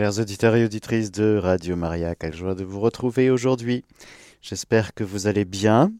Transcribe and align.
Chers 0.00 0.18
auditeurs 0.18 0.56
et 0.56 0.64
auditrices 0.64 1.12
de 1.12 1.36
Radio 1.36 1.76
Maria, 1.76 2.14
quelle 2.14 2.34
joie 2.34 2.54
de 2.54 2.64
vous 2.64 2.80
retrouver 2.80 3.28
aujourd'hui. 3.28 3.84
J'espère 4.40 4.94
que 4.94 5.04
vous 5.04 5.26
allez 5.26 5.44
bien. 5.44 5.92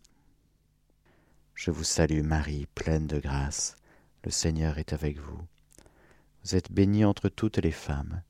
Je 1.54 1.70
vous 1.70 1.84
salue 1.84 2.22
Marie, 2.22 2.66
pleine 2.74 3.06
de 3.06 3.18
grâce. 3.18 3.76
Le 4.24 4.30
Seigneur 4.30 4.78
est 4.78 4.94
avec 4.94 5.18
vous. 5.18 5.42
Vous 6.42 6.56
êtes 6.56 6.72
bénie 6.72 7.04
entre 7.04 7.28
toutes 7.28 7.58
les 7.58 7.72
femmes, 7.72 8.22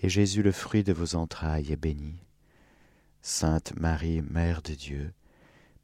et 0.00 0.08
Jésus, 0.08 0.42
le 0.42 0.52
fruit 0.52 0.84
de 0.84 0.94
vos 0.94 1.16
entrailles, 1.16 1.70
est 1.70 1.76
béni. 1.76 2.24
Sainte 3.20 3.78
Marie, 3.78 4.22
Mère 4.22 4.62
de 4.62 4.72
Dieu, 4.72 5.12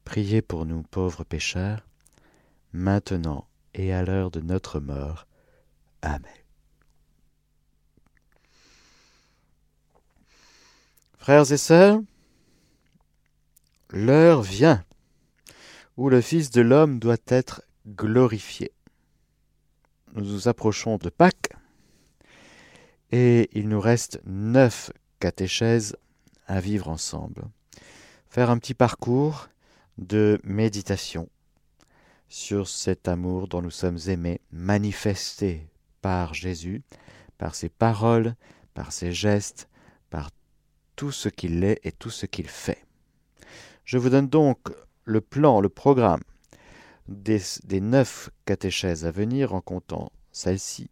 priez 0.03 0.41
pour 0.41 0.65
nous 0.65 0.81
pauvres 0.81 1.23
pécheurs, 1.23 1.85
maintenant 2.73 3.47
et 3.75 3.93
à 3.93 4.03
l'heure 4.03 4.31
de 4.31 4.41
notre 4.41 4.79
mort. 4.79 5.27
Amen. 6.01 6.44
Frères 11.25 11.51
et 11.51 11.57
sœurs, 11.57 12.01
l'heure 13.89 14.43
vient 14.43 14.85
où 15.97 16.09
le 16.09 16.21
Fils 16.21 16.51
de 16.51 16.61
l'homme 16.61 16.99
doit 16.99 17.17
être 17.25 17.63
glorifié. 17.87 18.71
Nous 20.13 20.23
nous 20.23 20.47
approchons 20.47 20.97
de 20.97 21.09
Pâques 21.09 21.49
et 23.11 23.49
il 23.53 23.69
nous 23.69 23.79
reste 23.79 24.21
neuf 24.27 24.91
catéchèses 25.19 25.97
à 26.45 26.59
vivre 26.59 26.89
ensemble. 26.89 27.45
Faire 28.29 28.51
un 28.51 28.59
petit 28.59 28.75
parcours 28.75 29.47
de 29.97 30.39
méditation 30.43 31.27
sur 32.29 32.67
cet 32.67 33.07
amour 33.07 33.47
dont 33.47 33.63
nous 33.63 33.71
sommes 33.71 33.97
aimés, 34.05 34.41
manifesté 34.51 35.67
par 36.03 36.35
Jésus, 36.35 36.83
par 37.39 37.55
ses 37.55 37.69
paroles, 37.69 38.35
par 38.75 38.91
ses 38.91 39.11
gestes, 39.11 39.67
par 40.11 40.29
tout 40.95 41.11
ce 41.11 41.29
qu'il 41.29 41.63
est 41.63 41.79
et 41.83 41.91
tout 41.91 42.09
ce 42.09 42.25
qu'il 42.25 42.47
fait. 42.47 42.85
Je 43.83 43.97
vous 43.97 44.09
donne 44.09 44.27
donc 44.27 44.59
le 45.03 45.21
plan, 45.21 45.61
le 45.61 45.69
programme 45.69 46.23
des, 47.07 47.39
neuf 47.81 48.29
catéchèses 48.45 49.05
à 49.05 49.11
venir 49.11 49.53
en 49.53 49.61
comptant 49.61 50.11
celle-ci. 50.31 50.89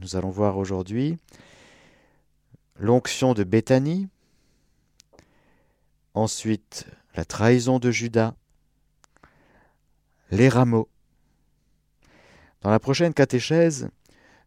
Nous 0.00 0.16
allons 0.16 0.30
voir 0.30 0.56
aujourd'hui 0.56 1.18
l'onction 2.78 3.34
de 3.34 3.44
Béthanie, 3.44 4.08
ensuite 6.14 6.86
la 7.16 7.24
trahison 7.24 7.78
de 7.78 7.90
Judas, 7.90 8.34
les 10.30 10.48
rameaux. 10.48 10.88
Dans 12.62 12.70
la 12.70 12.78
prochaine 12.78 13.14
catéchèse, 13.14 13.88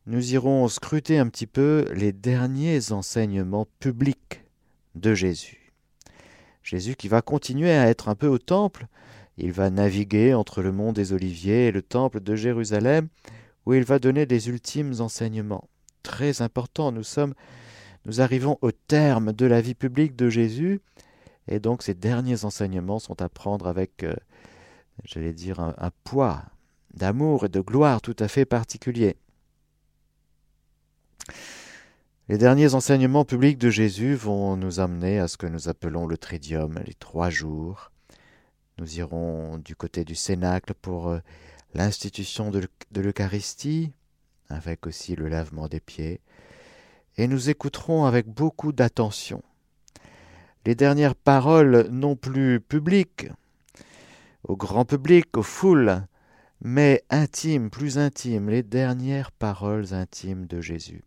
nous 0.06 0.34
irons 0.34 0.68
scruter 0.68 1.20
un 1.20 1.28
petit 1.28 1.48
peu 1.48 1.86
les 1.94 2.14
derniers 2.14 2.92
enseignements 2.92 3.68
publics 3.80 4.43
de 4.96 5.14
Jésus. 5.14 5.74
Jésus 6.64 6.96
qui 6.96 7.08
va 7.08 7.22
continuer 7.22 7.72
à 7.72 7.90
être 7.90 8.10
un 8.10 8.16
peu 8.16 8.28
au 8.28 8.38
temple, 8.38 8.88
il 9.38 9.52
va 9.52 9.70
naviguer 9.70 10.34
entre 10.34 10.62
le 10.62 10.72
mont 10.72 10.94
des 10.94 11.14
Oliviers 11.14 11.68
et 11.68 11.72
le 11.72 11.82
temple 11.82 12.20
de 12.20 12.36
Jérusalem, 12.36 13.08
où 13.66 13.74
il 13.74 13.84
va 13.84 14.00
donner 14.00 14.26
des 14.26 14.50
ultimes 14.50 14.94
enseignements. 15.00 15.68
Très 16.04 16.42
importants, 16.42 16.92
nous 16.92 17.04
sommes, 17.04 17.34
nous 18.06 18.22
arrivons 18.22 18.58
au 18.62 18.72
terme 18.72 19.34
de 19.34 19.46
la 19.46 19.62
vie 19.62 19.76
publique 19.76 20.16
de 20.16 20.30
Jésus, 20.30 20.82
et 21.48 21.60
donc 21.60 21.84
ces 21.84 21.94
derniers 21.94 22.46
enseignements 22.46 23.00
sont 23.00 23.22
à 23.22 23.30
prendre 23.30 23.68
avec 23.68 24.04
euh, 24.04 24.14
j'allais 25.04 25.34
dire, 25.34 25.60
un 25.60 25.92
poids 26.04 26.44
d'amour 26.94 27.46
et 27.46 27.50
de 27.50 27.60
gloire 27.60 28.02
tout 28.02 28.16
à 28.20 28.28
fait 28.28 28.46
particulier. 28.46 29.18
Les 32.34 32.40
derniers 32.40 32.74
enseignements 32.74 33.26
publics 33.26 33.60
de 33.60 33.70
Jésus 33.70 34.16
vont 34.16 34.58
nous 34.58 34.80
amener 34.80 35.20
à 35.20 35.28
ce 35.28 35.38
que 35.38 35.46
nous 35.46 35.70
appelons 35.70 36.08
le 36.08 36.18
tridium, 36.18 36.80
les 36.84 36.96
trois 36.96 37.30
jours. 37.30 37.92
Nous 38.80 38.98
irons 38.98 39.60
du 39.60 39.76
côté 39.76 40.04
du 40.04 40.16
Cénacle 40.16 40.74
pour 40.74 41.10
euh, 41.10 41.20
l'institution 41.76 42.50
de 42.50 43.02
l'Eucharistie, 43.02 43.92
avec 44.50 44.88
aussi 44.88 45.16
le 45.16 45.28
lavement 45.30 45.68
des 45.68 45.80
pieds, 45.80 46.22
et 47.18 47.28
nous 47.28 47.52
écouterons 47.52 48.06
avec 48.06 48.28
beaucoup 48.28 48.72
d'attention 48.72 49.44
les 50.66 50.74
dernières 50.74 51.16
paroles 51.16 51.88
non 51.92 52.16
plus 52.16 52.60
publiques, 52.60 53.28
au 54.44 54.58
grand 54.58 54.86
public, 54.86 55.38
aux 55.38 55.44
foules, 55.44 56.02
mais 56.62 57.04
intimes, 57.12 57.70
plus 57.70 58.00
intimes, 58.00 58.50
les 58.50 58.64
dernières 58.64 59.32
paroles 59.32 59.94
intimes 59.94 60.48
de 60.48 60.62
Jésus. 60.62 61.04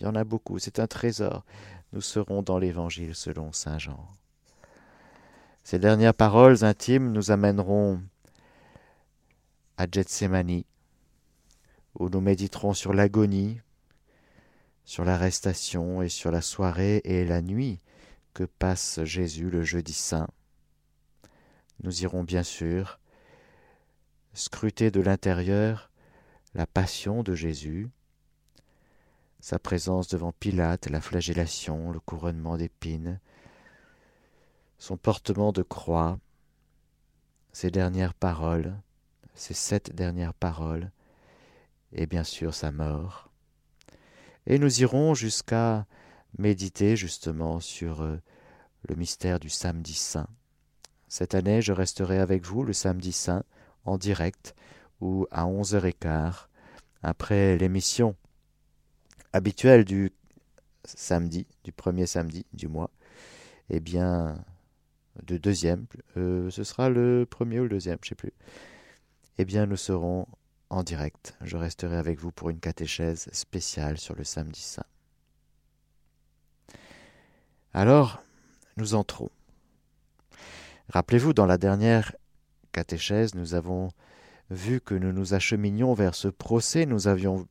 Il 0.00 0.04
y 0.04 0.06
en 0.06 0.14
a 0.14 0.24
beaucoup, 0.24 0.58
c'est 0.58 0.78
un 0.78 0.86
trésor. 0.86 1.44
Nous 1.92 2.00
serons 2.00 2.40
dans 2.40 2.58
l'Évangile 2.58 3.14
selon 3.14 3.52
Saint 3.52 3.78
Jean. 3.78 4.08
Ces 5.62 5.78
dernières 5.78 6.14
paroles 6.14 6.64
intimes 6.64 7.12
nous 7.12 7.30
amèneront 7.30 8.00
à 9.76 9.86
Gethsemane, 9.90 10.62
où 11.98 12.08
nous 12.08 12.20
méditerons 12.22 12.72
sur 12.72 12.94
l'agonie, 12.94 13.60
sur 14.86 15.04
l'arrestation 15.04 16.00
et 16.00 16.08
sur 16.08 16.30
la 16.30 16.40
soirée 16.40 17.02
et 17.04 17.26
la 17.26 17.42
nuit 17.42 17.78
que 18.32 18.44
passe 18.44 19.04
Jésus 19.04 19.50
le 19.50 19.64
jeudi 19.64 19.92
saint. 19.92 20.28
Nous 21.82 22.04
irons 22.04 22.24
bien 22.24 22.42
sûr 22.42 22.98
scruter 24.32 24.90
de 24.90 25.00
l'intérieur 25.00 25.90
la 26.54 26.66
passion 26.66 27.22
de 27.22 27.34
Jésus, 27.34 27.90
sa 29.40 29.58
présence 29.58 30.08
devant 30.08 30.32
Pilate, 30.32 30.88
la 30.90 31.00
flagellation, 31.00 31.90
le 31.90 32.00
couronnement 32.00 32.56
d'épines, 32.56 33.20
son 34.78 34.96
portement 34.96 35.52
de 35.52 35.62
croix, 35.62 36.18
ses 37.52 37.70
dernières 37.70 38.14
paroles, 38.14 38.76
ses 39.34 39.54
sept 39.54 39.94
dernières 39.94 40.34
paroles, 40.34 40.90
et 41.92 42.06
bien 42.06 42.24
sûr 42.24 42.54
sa 42.54 42.70
mort. 42.70 43.30
Et 44.46 44.58
nous 44.58 44.82
irons 44.82 45.14
jusqu'à 45.14 45.86
méditer 46.38 46.96
justement 46.96 47.60
sur 47.60 48.02
euh, 48.02 48.20
le 48.88 48.94
mystère 48.94 49.40
du 49.40 49.48
samedi 49.48 49.94
saint. 49.94 50.28
Cette 51.08 51.34
année, 51.34 51.60
je 51.60 51.72
resterai 51.72 52.18
avec 52.18 52.44
vous 52.44 52.62
le 52.62 52.72
samedi 52.72 53.12
saint 53.12 53.42
en 53.84 53.98
direct 53.98 54.54
ou 55.00 55.26
à 55.30 55.44
11h15 55.46 56.46
après 57.02 57.56
l'émission 57.56 58.14
habituelle 59.32 59.84
du 59.84 60.12
samedi, 60.84 61.46
du 61.64 61.72
premier 61.72 62.06
samedi 62.06 62.46
du 62.52 62.68
mois. 62.68 62.90
Eh 63.68 63.80
bien, 63.80 64.42
de 65.22 65.36
deuxième, 65.36 65.86
euh, 66.16 66.50
ce 66.50 66.64
sera 66.64 66.88
le 66.88 67.26
premier 67.28 67.60
ou 67.60 67.64
le 67.64 67.68
deuxième, 67.68 67.98
je 68.02 68.06
ne 68.06 68.10
sais 68.10 68.14
plus. 68.14 68.32
Eh 69.38 69.44
bien, 69.44 69.66
nous 69.66 69.76
serons 69.76 70.26
en 70.70 70.82
direct. 70.82 71.36
Je 71.40 71.56
resterai 71.56 71.96
avec 71.96 72.18
vous 72.18 72.32
pour 72.32 72.50
une 72.50 72.60
catéchèse 72.60 73.28
spéciale 73.32 73.98
sur 73.98 74.14
le 74.14 74.24
samedi 74.24 74.60
saint. 74.60 74.84
Alors, 77.72 78.22
nous 78.76 78.94
entrons. 78.94 79.30
Rappelez-vous, 80.88 81.32
dans 81.34 81.46
la 81.46 81.58
dernière 81.58 82.16
catéchèse, 82.72 83.34
nous 83.34 83.54
avons 83.54 83.90
vu 84.50 84.80
que 84.80 84.94
nous 84.94 85.12
nous 85.12 85.34
acheminions 85.34 85.94
vers 85.94 86.14
ce 86.14 86.26
procès, 86.26 86.86
nous 86.86 87.06
avions 87.06 87.46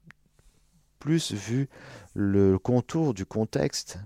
plus 1.00 1.34
vu 1.34 1.70
le 2.14 2.60
contour 2.60 3.14
du 3.14 3.26
contexte 3.26 4.00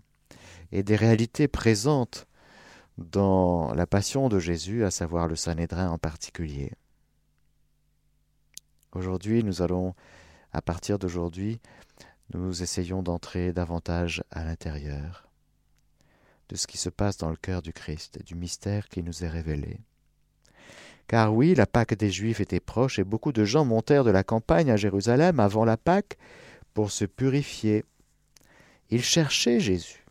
et 0.71 0.83
des 0.83 0.95
réalités 0.95 1.47
présentes 1.47 2.27
dans 2.97 3.73
la 3.73 3.87
passion 3.87 4.29
de 4.29 4.39
Jésus, 4.39 4.85
à 4.85 4.91
savoir 4.91 5.27
le 5.27 5.35
Sanhédrin 5.35 5.89
en 5.89 5.97
particulier. 5.97 6.71
Aujourd'hui, 8.93 9.43
nous 9.43 9.61
allons, 9.61 9.95
à 10.51 10.61
partir 10.61 10.99
d'aujourd'hui, 10.99 11.59
nous 12.33 12.61
essayons 12.61 13.01
d'entrer 13.01 13.51
davantage 13.51 14.23
à 14.31 14.43
l'intérieur 14.43 15.27
de 16.49 16.55
ce 16.55 16.67
qui 16.67 16.77
se 16.77 16.89
passe 16.89 17.17
dans 17.17 17.29
le 17.29 17.35
cœur 17.35 17.61
du 17.61 17.73
Christ 17.73 18.23
du 18.23 18.35
mystère 18.35 18.89
qui 18.89 19.01
nous 19.01 19.23
est 19.23 19.29
révélé. 19.29 19.79
Car 21.07 21.33
oui, 21.33 21.55
la 21.55 21.65
Pâque 21.65 21.95
des 21.95 22.11
Juifs 22.11 22.39
était 22.39 22.59
proche 22.59 22.99
et 22.99 23.03
beaucoup 23.03 23.31
de 23.31 23.43
gens 23.43 23.65
montèrent 23.65 24.03
de 24.03 24.11
la 24.11 24.23
campagne 24.23 24.71
à 24.71 24.77
Jérusalem 24.77 25.39
avant 25.39 25.65
la 25.65 25.77
Pâque 25.77 26.17
pour 26.73 26.91
se 26.91 27.05
purifier. 27.05 27.85
Ils 28.89 29.03
cherchaient 29.03 29.59
Jésus 29.59 30.05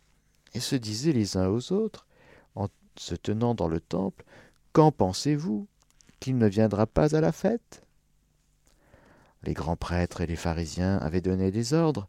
et 0.53 0.59
se 0.59 0.75
disaient 0.75 1.11
les 1.11 1.37
uns 1.37 1.47
aux 1.47 1.71
autres, 1.71 2.05
en 2.55 2.67
se 2.97 3.15
tenant 3.15 3.55
dans 3.55 3.67
le 3.67 3.79
temple, 3.79 4.23
Qu'en 4.71 4.91
pensez-vous 4.91 5.67
Qu'il 6.19 6.37
ne 6.37 6.47
viendra 6.47 6.87
pas 6.87 7.15
à 7.15 7.21
la 7.21 7.31
fête? 7.31 7.83
Les 9.43 9.53
grands 9.53 9.75
prêtres 9.75 10.21
et 10.21 10.25
les 10.25 10.35
pharisiens 10.35 10.97
avaient 10.97 11.21
donné 11.21 11.51
des 11.51 11.73
ordres 11.73 12.07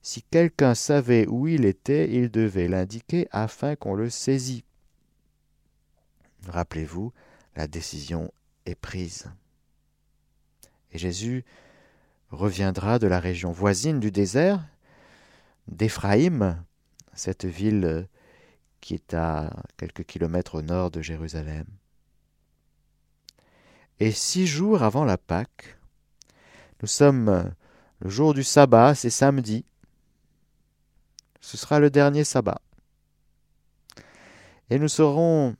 si 0.00 0.22
quelqu'un 0.22 0.74
savait 0.74 1.26
où 1.26 1.48
il 1.48 1.64
était, 1.64 2.10
il 2.10 2.30
devait 2.30 2.68
l'indiquer 2.68 3.28
afin 3.30 3.76
qu'on 3.76 3.94
le 3.94 4.08
saisît. 4.08 4.64
Rappelez-vous, 6.46 7.12
la 7.56 7.66
décision 7.66 8.32
est 8.64 8.76
prise. 8.76 9.26
Et 10.92 10.98
Jésus 10.98 11.44
reviendra 12.30 12.98
de 12.98 13.06
la 13.06 13.20
région 13.20 13.52
voisine 13.52 14.00
du 14.00 14.10
désert, 14.10 14.64
d'Éphraïm, 15.66 16.62
cette 17.14 17.44
ville 17.44 18.08
qui 18.80 18.94
est 18.94 19.14
à 19.14 19.50
quelques 19.76 20.04
kilomètres 20.04 20.56
au 20.56 20.62
nord 20.62 20.90
de 20.90 21.02
Jérusalem. 21.02 21.66
Et 24.00 24.12
six 24.12 24.46
jours 24.46 24.82
avant 24.82 25.04
la 25.04 25.18
Pâque, 25.18 25.78
nous 26.80 26.88
sommes 26.88 27.52
le 28.00 28.08
jour 28.08 28.32
du 28.32 28.44
sabbat, 28.44 28.94
c'est 28.94 29.10
samedi. 29.10 29.64
Ce 31.40 31.56
sera 31.56 31.80
le 31.80 31.90
dernier 31.90 32.22
sabbat. 32.22 32.60
Et 34.70 34.78
nous 34.78 34.88
serons, 34.88 35.56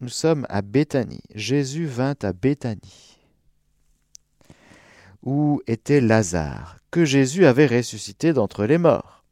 nous 0.00 0.08
sommes 0.08 0.46
à 0.48 0.62
Béthanie. 0.62 1.22
Jésus 1.34 1.86
vint 1.86 2.14
à 2.22 2.32
Béthanie, 2.32 3.13
où 5.24 5.62
était 5.66 6.02
Lazare, 6.02 6.78
que 6.90 7.04
Jésus 7.06 7.46
avait 7.46 7.66
ressuscité 7.66 8.34
d'entre 8.34 8.66
les 8.66 8.78
morts? 8.78 9.24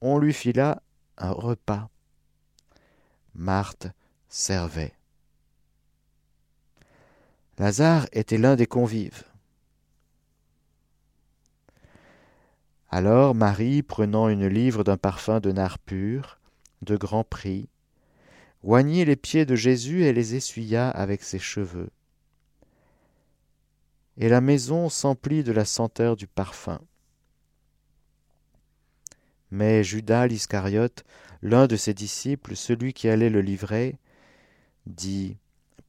On 0.00 0.18
lui 0.18 0.32
fila 0.32 0.80
un 1.18 1.32
repas. 1.32 1.90
Marthe 3.34 3.88
servait. 4.28 4.94
Lazare 7.58 8.06
était 8.12 8.38
l'un 8.38 8.54
des 8.54 8.66
convives. 8.66 9.24
Alors 12.88 13.34
Marie, 13.34 13.82
prenant 13.82 14.28
une 14.28 14.46
livre 14.46 14.84
d'un 14.84 14.96
parfum 14.96 15.40
de 15.40 15.50
nard 15.50 15.78
pur, 15.78 16.38
de 16.82 16.96
grand 16.96 17.24
prix, 17.24 17.68
oignit 18.62 19.04
les 19.04 19.16
pieds 19.16 19.46
de 19.46 19.56
Jésus 19.56 20.04
et 20.04 20.12
les 20.12 20.36
essuya 20.36 20.90
avec 20.90 21.22
ses 21.22 21.38
cheveux. 21.38 21.90
Et 24.18 24.28
la 24.28 24.40
maison 24.40 24.88
s'emplit 24.88 25.42
de 25.42 25.52
la 25.52 25.64
senteur 25.64 26.16
du 26.16 26.26
parfum. 26.26 26.80
Mais 29.50 29.84
Judas 29.84 30.26
l'Iscariote, 30.26 31.04
l'un 31.42 31.66
de 31.66 31.76
ses 31.76 31.94
disciples, 31.94 32.56
celui 32.56 32.92
qui 32.92 33.08
allait 33.08 33.30
le 33.30 33.40
livrer, 33.40 33.98
dit 34.86 35.36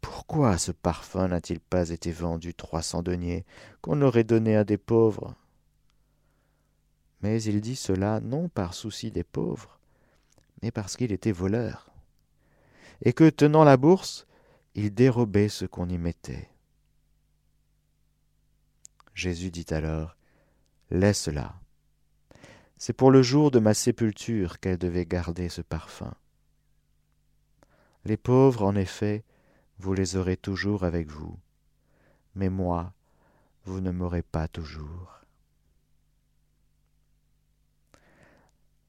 Pourquoi 0.02 0.58
ce 0.58 0.72
parfum 0.72 1.30
n'a-t-il 1.30 1.60
pas 1.60 1.90
été 1.90 2.12
vendu 2.12 2.54
trois 2.54 2.82
cents 2.82 3.04
deniers, 3.04 3.46
qu'on 3.82 4.02
aurait 4.02 4.24
donné 4.24 4.56
à 4.56 4.64
des 4.64 4.78
pauvres? 4.78 5.36
Mais 7.22 7.42
il 7.44 7.62
dit 7.62 7.78
cela 7.78 8.20
non 8.20 8.50
par 8.50 8.74
souci 8.74 9.12
des 9.12 9.24
pauvres, 9.24 9.80
mais 10.62 10.72
parce 10.72 10.98
qu'il 10.98 11.14
était 11.14 11.32
voleur, 11.32 11.90
et 13.02 13.14
que, 13.14 13.30
tenant 13.30 13.64
la 13.64 13.78
bourse, 13.78 14.28
il 14.76 14.94
dérobait 14.94 15.50
ce 15.50 15.66
qu'on 15.66 15.88
y 15.88 15.98
mettait. 15.98 16.50
Jésus 19.14 19.52
dit 19.52 19.66
alors, 19.72 20.16
Laisse-la. 20.90 21.56
C'est 22.78 22.94
pour 22.94 23.12
le 23.12 23.22
jour 23.22 23.52
de 23.52 23.60
ma 23.60 23.74
sépulture 23.74 24.60
qu'elle 24.60 24.78
devait 24.78 25.06
garder 25.06 25.50
ce 25.50 25.62
parfum. 25.62 26.14
Les 28.06 28.18
pauvres, 28.18 28.64
en 28.64 28.76
effet, 28.76 29.24
vous 29.80 29.94
les 29.94 30.18
aurez 30.18 30.38
toujours 30.38 30.84
avec 30.84 31.10
vous, 31.10 31.40
mais 32.36 32.50
moi, 32.50 32.94
vous 33.66 33.80
ne 33.80 33.92
m'aurez 33.92 34.22
pas 34.22 34.48
toujours. 34.48 35.22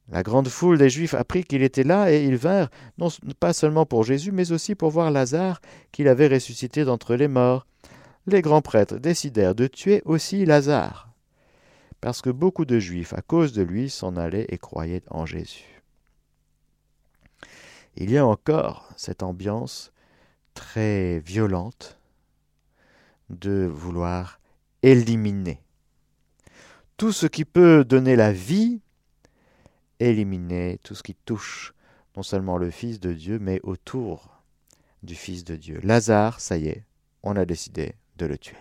La 0.08 0.22
grande 0.22 0.48
foule 0.48 0.76
des 0.76 0.90
Juifs 0.90 1.14
apprit 1.14 1.44
qu'il 1.44 1.62
était 1.62 1.84
là 1.84 2.12
et 2.12 2.24
ils 2.24 2.36
vinrent, 2.36 2.70
non 2.98 3.08
pas 3.40 3.52
seulement 3.52 3.86
pour 3.86 4.04
Jésus, 4.04 4.32
mais 4.32 4.52
aussi 4.52 4.74
pour 4.74 4.90
voir 4.90 5.10
Lazare 5.10 5.60
qu'il 5.92 6.08
avait 6.08 6.28
ressuscité 6.28 6.84
d'entre 6.84 7.14
les 7.14 7.28
morts. 7.28 7.66
Les 8.26 8.42
grands 8.42 8.62
prêtres 8.62 8.96
décidèrent 8.96 9.54
de 9.54 9.66
tuer 9.66 10.02
aussi 10.04 10.44
Lazare, 10.44 11.12
parce 12.00 12.22
que 12.22 12.30
beaucoup 12.30 12.64
de 12.64 12.78
Juifs, 12.78 13.12
à 13.12 13.22
cause 13.22 13.52
de 13.52 13.62
lui, 13.62 13.90
s'en 13.90 14.16
allaient 14.16 14.46
et 14.48 14.58
croyaient 14.58 15.02
en 15.10 15.26
Jésus. 15.26 15.82
Il 17.96 18.10
y 18.10 18.18
a 18.18 18.26
encore 18.26 18.88
cette 18.96 19.22
ambiance 19.22 19.92
très 20.54 21.20
violente 21.20 21.98
de 23.30 23.66
vouloir 23.66 24.40
éliminer 24.82 25.60
tout 26.96 27.12
ce 27.12 27.26
qui 27.26 27.44
peut 27.44 27.84
donner 27.84 28.16
la 28.16 28.32
vie 28.32 28.80
éliminer 30.00 30.78
tout 30.82 30.94
ce 30.94 31.02
qui 31.02 31.14
touche 31.14 31.74
non 32.16 32.22
seulement 32.22 32.58
le 32.58 32.70
Fils 32.70 33.00
de 33.00 33.12
Dieu, 33.12 33.38
mais 33.40 33.60
autour 33.62 34.42
du 35.02 35.14
Fils 35.14 35.44
de 35.44 35.56
Dieu. 35.56 35.80
Lazare, 35.82 36.40
ça 36.40 36.56
y 36.56 36.68
est, 36.68 36.84
on 37.22 37.36
a 37.36 37.44
décidé 37.44 37.94
de 38.16 38.26
le 38.26 38.38
tuer. 38.38 38.56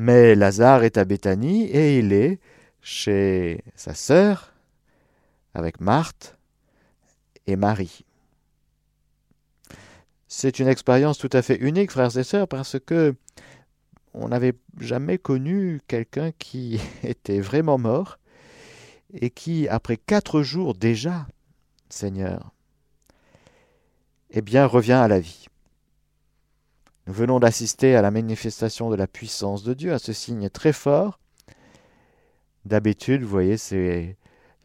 Mais 0.00 0.36
Lazare 0.36 0.84
est 0.84 0.96
à 0.96 1.04
Béthanie 1.04 1.64
et 1.64 1.98
il 1.98 2.12
est 2.12 2.38
chez 2.80 3.64
sa 3.74 3.94
sœur 3.94 4.54
avec 5.54 5.80
Marthe 5.80 6.38
et 7.48 7.56
Marie. 7.56 8.04
C'est 10.28 10.60
une 10.60 10.68
expérience 10.68 11.18
tout 11.18 11.30
à 11.32 11.42
fait 11.42 11.56
unique, 11.56 11.90
frères 11.90 12.16
et 12.16 12.22
sœurs, 12.22 12.46
parce 12.46 12.76
que 12.78 13.16
on 14.14 14.28
n'avait 14.28 14.54
jamais 14.78 15.18
connu 15.18 15.80
quelqu'un 15.88 16.30
qui 16.30 16.80
était 17.02 17.40
vraiment 17.40 17.76
mort 17.76 18.20
et 19.12 19.30
qui, 19.30 19.66
après 19.66 19.96
quatre 19.96 20.42
jours 20.42 20.74
déjà, 20.74 21.26
Seigneur, 21.88 22.52
eh 24.30 24.42
bien, 24.42 24.64
revient 24.64 24.92
à 24.92 25.08
la 25.08 25.18
vie. 25.18 25.46
Nous 27.08 27.14
venons 27.14 27.40
d'assister 27.40 27.96
à 27.96 28.02
la 28.02 28.10
manifestation 28.10 28.90
de 28.90 28.94
la 28.94 29.06
puissance 29.06 29.62
de 29.62 29.72
Dieu, 29.72 29.94
à 29.94 29.98
ce 29.98 30.12
signe 30.12 30.50
très 30.50 30.74
fort. 30.74 31.18
D'habitude, 32.66 33.22
vous 33.22 33.30
voyez, 33.30 33.56
il 33.72 34.14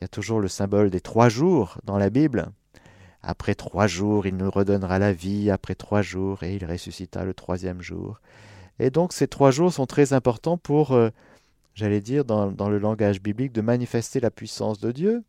y 0.01 0.03
a 0.03 0.09
toujours 0.09 0.41
le 0.41 0.49
symbole 0.49 0.89
des 0.89 0.99
trois 0.99 1.29
jours 1.29 1.77
dans 1.85 1.97
la 1.97 2.09
Bible. 2.09 2.51
Après 3.21 3.55
trois 3.55 3.87
jours, 3.87 4.27
il 4.27 4.35
nous 4.35 4.51
redonnera 4.51 4.99
la 4.99 5.13
vie, 5.13 5.49
après 5.51 5.75
trois 5.75 6.01
jours, 6.01 6.43
et 6.43 6.55
il 6.55 6.65
ressuscita 6.65 7.23
le 7.23 7.33
troisième 7.33 7.81
jour. 7.81 8.19
Et 8.77 8.89
donc 8.89 9.13
ces 9.13 9.29
trois 9.29 9.51
jours 9.51 9.71
sont 9.71 9.85
très 9.85 10.11
importants 10.11 10.57
pour 10.57 10.91
euh, 10.91 11.11
j'allais 11.75 12.01
dire, 12.01 12.25
dans, 12.25 12.49
le 12.69 12.77
langage 12.77 13.21
biblique, 13.21 13.53
de 13.53 13.61
manifester 13.61 14.19
la 14.19 14.31
puissance 14.31 14.81
de 14.81 14.91
Dieu. 14.91 15.23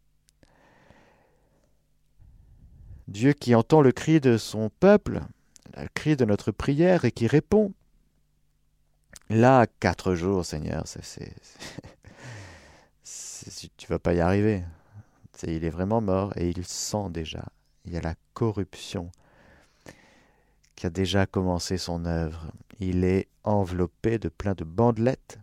Dieu 3.06 3.34
qui 3.34 3.54
entend 3.54 3.82
le 3.82 3.92
cri 3.92 4.18
de 4.18 4.36
son 4.36 4.68
peuple, 4.80 5.20
le 5.82 5.88
cri 5.94 6.16
de 6.16 6.24
notre 6.24 6.52
prière 6.52 7.04
et 7.04 7.12
qui 7.12 7.26
répond. 7.26 7.72
Là, 9.30 9.66
quatre 9.80 10.14
jours, 10.14 10.44
Seigneur, 10.44 10.84
c'est, 10.86 11.34
tu 13.76 13.86
vas 13.88 13.98
pas 13.98 14.14
y 14.14 14.20
arriver. 14.20 14.62
il 15.42 15.64
est 15.64 15.70
vraiment 15.70 16.00
mort 16.00 16.32
et 16.36 16.48
il 16.48 16.64
sent 16.64 17.10
déjà. 17.10 17.44
Il 17.84 17.92
y 17.92 17.96
a 17.96 18.00
la 18.00 18.14
corruption 18.34 19.10
qui 20.74 20.86
a 20.86 20.90
déjà 20.90 21.26
commencé 21.26 21.78
son 21.78 22.04
œuvre. 22.04 22.52
Il 22.80 23.04
est 23.04 23.28
enveloppé 23.44 24.18
de 24.18 24.28
plein 24.28 24.54
de 24.54 24.64
bandelettes 24.64 25.38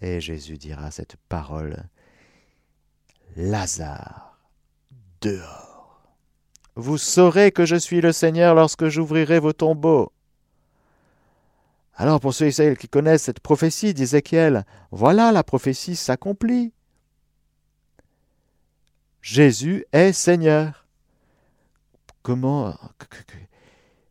et 0.00 0.20
Jésus 0.20 0.58
dira 0.58 0.90
cette 0.90 1.16
parole 1.28 1.84
Lazare, 3.36 4.38
dehors. 5.20 5.65
Vous 6.76 6.98
saurez 6.98 7.52
que 7.52 7.66
je 7.66 7.76
suis 7.76 8.00
le 8.00 8.12
Seigneur 8.12 8.54
lorsque 8.54 8.88
j'ouvrirai 8.88 9.38
vos 9.38 9.52
tombeaux. 9.52 10.12
Alors 11.94 12.20
pour 12.20 12.34
ceux 12.34 12.60
et 12.60 12.76
qui 12.76 12.88
connaissent 12.88 13.24
cette 13.24 13.40
prophétie 13.40 13.94
d'Ézéchiel, 13.94 14.66
voilà 14.90 15.32
la 15.32 15.42
prophétie 15.42 15.96
s'accomplit. 15.96 16.72
Jésus 19.22 19.86
est 19.92 20.12
Seigneur. 20.12 20.86
Comment 22.22 22.78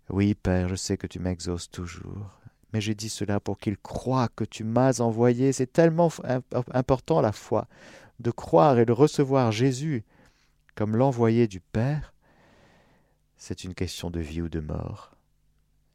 Oui, 0.10 0.34
Père, 0.34 0.68
je 0.68 0.76
sais 0.76 0.98
que 0.98 1.08
tu 1.08 1.20
m'exauces 1.20 1.70
toujours 1.70 2.36
mais 2.76 2.82
j'ai 2.82 2.94
dit 2.94 3.08
cela 3.08 3.40
pour 3.40 3.58
qu'il 3.58 3.78
croient 3.78 4.28
que 4.36 4.44
tu 4.44 4.66
m'as 4.66 5.00
envoyé. 5.00 5.54
C'est 5.54 5.72
tellement 5.72 6.12
important 6.74 7.22
la 7.22 7.32
foi, 7.32 7.70
de 8.20 8.32
croire 8.32 8.80
et 8.80 8.86
de 8.86 8.92
recevoir 8.92 9.54
Jésus 9.54 10.04
comme 10.76 10.98
l'envoyé 10.98 11.48
du 11.48 11.62
Père. 11.62 12.15
C'est 13.38 13.64
une 13.64 13.74
question 13.74 14.10
de 14.10 14.20
vie 14.20 14.42
ou 14.42 14.50
de 14.50 14.60
mort. 14.60 15.12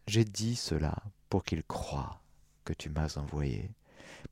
J'ai 0.07 0.25
dit 0.25 0.57
cela 0.57 0.97
pour 1.29 1.45
qu'ils 1.45 1.65
croient 1.65 2.21
que 2.65 2.73
tu 2.73 2.91
m'as 2.91 3.17
envoyé. 3.17 3.71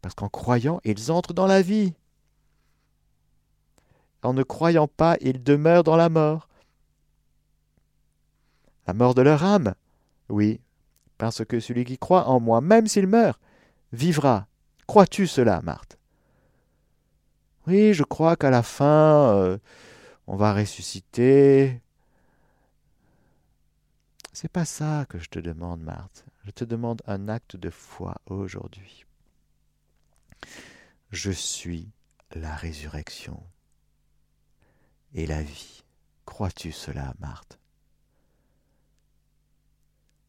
Parce 0.03 0.15
qu'en 0.15 0.29
croyant, 0.29 0.81
ils 0.85 1.11
entrent 1.11 1.35
dans 1.35 1.47
la 1.47 1.63
vie. 1.63 1.95
En 4.23 4.33
ne 4.33 4.43
croyant 4.43 4.89
pas, 4.89 5.17
ils 5.21 5.43
demeurent 5.43 5.85
dans 5.85 5.97
la 5.97 6.09
mort. 6.09 6.49
La 8.87 8.95
mort 8.95 9.15
de 9.15 9.23
leur 9.23 9.45
âme, 9.45 9.75
oui, 10.29 10.61
parce 11.19 11.45
que 11.45 11.61
celui 11.61 11.85
qui 11.85 11.99
croit 11.99 12.27
en 12.27 12.41
moi, 12.41 12.61
même 12.61 12.87
s'il 12.87 13.07
meurt, 13.07 13.41
vivra. 13.93 14.47
Crois-tu 14.87 15.27
cela, 15.27 15.61
Marthe? 15.63 15.99
Oui, 17.67 17.93
je 17.93 18.03
crois 18.03 18.37
qu'à 18.37 18.51
la 18.51 18.63
fin, 18.63 19.35
euh, 19.35 19.59
on 20.27 20.37
va 20.37 20.55
ressusciter. 20.55 21.83
C'est 24.41 24.47
pas 24.47 24.65
ça 24.65 25.05
que 25.09 25.19
je 25.19 25.29
te 25.29 25.41
demande, 25.41 25.83
Marthe. 25.83 26.25
Je 26.45 26.53
te 26.53 26.63
demande 26.63 27.03
un 27.09 27.29
acte 27.29 27.57
de 27.57 27.71
foi 27.71 28.15
aujourd'hui. 28.27 29.05
Je 31.11 31.33
suis 31.33 31.91
la 32.37 32.55
résurrection 32.55 33.43
et 35.13 35.27
la 35.27 35.43
vie. 35.43 35.83
Crois-tu 36.25 36.71
cela, 36.71 37.15
Marthe? 37.19 37.59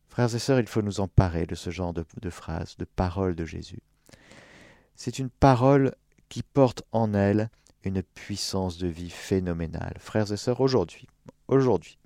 Frères 0.08 0.34
et 0.34 0.40
sœurs, 0.40 0.60
il 0.60 0.68
faut 0.68 0.82
nous 0.82 1.02
emparer 1.02 1.46
de 1.46 1.54
ce 1.54 1.70
genre 1.70 1.94
de, 1.94 2.04
de 2.20 2.32
phrases, 2.32 2.78
de 2.78 2.86
paroles 2.86 3.36
de 3.36 3.46
Jésus. 3.46 3.84
C'est 4.96 5.20
une 5.20 5.30
parole 5.30 5.94
qui 6.30 6.42
porte 6.42 6.82
en 6.94 7.14
elle 7.14 7.52
une 7.84 8.02
puissance 8.02 8.80
de 8.80 8.88
vie 8.88 9.12
phénoménale. 9.12 9.98
Frères 10.00 10.32
et 10.32 10.38
sœurs, 10.38 10.62
aujourd'hui, 10.62 11.08
aujourd'hui, 11.48 11.99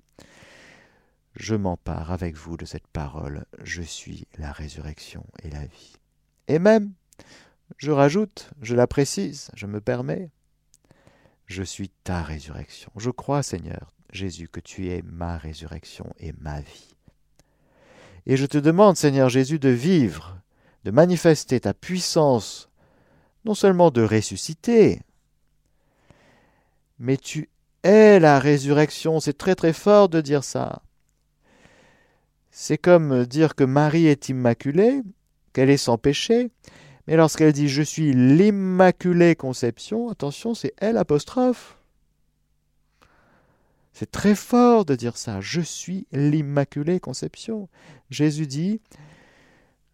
je 1.34 1.54
m'empare 1.54 2.12
avec 2.12 2.36
vous 2.36 2.56
de 2.56 2.64
cette 2.64 2.86
parole. 2.86 3.44
Je 3.62 3.82
suis 3.82 4.26
la 4.38 4.52
résurrection 4.52 5.24
et 5.42 5.50
la 5.50 5.64
vie. 5.64 5.96
Et 6.48 6.58
même, 6.58 6.92
je 7.78 7.90
rajoute, 7.90 8.50
je 8.62 8.74
la 8.74 8.86
précise, 8.86 9.50
je 9.54 9.66
me 9.66 9.80
permets, 9.80 10.30
je 11.46 11.62
suis 11.62 11.90
ta 12.04 12.22
résurrection. 12.22 12.90
Je 12.96 13.10
crois, 13.10 13.42
Seigneur 13.42 13.92
Jésus, 14.10 14.48
que 14.48 14.60
tu 14.60 14.90
es 14.90 15.02
ma 15.02 15.36
résurrection 15.36 16.12
et 16.18 16.32
ma 16.38 16.60
vie. 16.60 16.94
Et 18.26 18.36
je 18.36 18.46
te 18.46 18.58
demande, 18.58 18.96
Seigneur 18.96 19.28
Jésus, 19.28 19.58
de 19.58 19.68
vivre, 19.68 20.38
de 20.84 20.90
manifester 20.90 21.60
ta 21.60 21.74
puissance, 21.74 22.70
non 23.44 23.54
seulement 23.54 23.90
de 23.90 24.02
ressusciter, 24.02 25.02
mais 26.98 27.16
tu 27.16 27.50
es 27.82 28.20
la 28.20 28.38
résurrection. 28.38 29.20
C'est 29.20 29.36
très 29.36 29.54
très 29.54 29.72
fort 29.72 30.08
de 30.08 30.20
dire 30.20 30.44
ça. 30.44 30.83
C'est 32.56 32.78
comme 32.78 33.26
dire 33.26 33.56
que 33.56 33.64
Marie 33.64 34.06
est 34.06 34.28
immaculée, 34.28 35.02
qu'elle 35.52 35.70
est 35.70 35.76
sans 35.76 35.98
péché, 35.98 36.52
mais 37.08 37.16
lorsqu'elle 37.16 37.52
dit 37.52 37.66
je 37.68 37.82
suis 37.82 38.12
l'immaculée 38.12 39.34
conception, 39.34 40.08
attention, 40.08 40.54
c'est 40.54 40.72
elle 40.76 40.96
apostrophe. 40.96 41.76
C'est 43.92 44.12
très 44.12 44.36
fort 44.36 44.84
de 44.84 44.94
dire 44.94 45.16
ça. 45.16 45.40
Je 45.40 45.60
suis 45.60 46.06
l'immaculée 46.12 47.00
conception. 47.00 47.68
Jésus 48.08 48.46
dit 48.46 48.80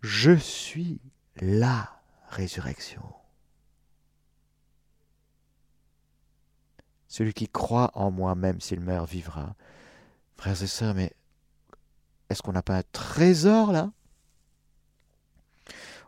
je 0.02 0.36
suis 0.36 1.00
la 1.40 1.88
résurrection. 2.28 3.02
Celui 7.08 7.32
qui 7.32 7.48
croit 7.48 7.90
en 7.94 8.10
moi, 8.10 8.34
même 8.34 8.60
s'il 8.60 8.80
meurt, 8.80 9.08
vivra. 9.08 9.56
Frères 10.36 10.62
et 10.62 10.66
sœurs, 10.66 10.94
mais 10.94 11.14
est-ce 12.30 12.42
qu'on 12.42 12.52
n'a 12.52 12.62
pas 12.62 12.78
un 12.78 12.82
trésor 12.92 13.72
là? 13.72 13.90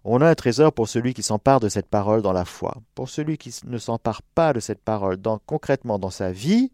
On 0.05 0.21
a 0.21 0.29
un 0.29 0.35
trésor 0.35 0.73
pour 0.73 0.89
celui 0.89 1.15
qui 1.15 1.23
s'empare 1.23 1.61
de 1.61 1.69
cette 1.69 1.87
parole 1.87 2.23
dans 2.23 2.33
la 2.33 2.45
foi. 2.45 2.77
Pour 2.95 3.09
celui 3.09 3.39
qui 3.39 3.55
ne 3.65 3.79
s'empare 3.79 4.23
pas 4.23 4.53
de 4.53 4.59
cette 4.59 4.83
parole 4.83 5.17
concrètement 5.47 5.99
dans 5.99 6.11
sa 6.11 6.33
vie, 6.33 6.73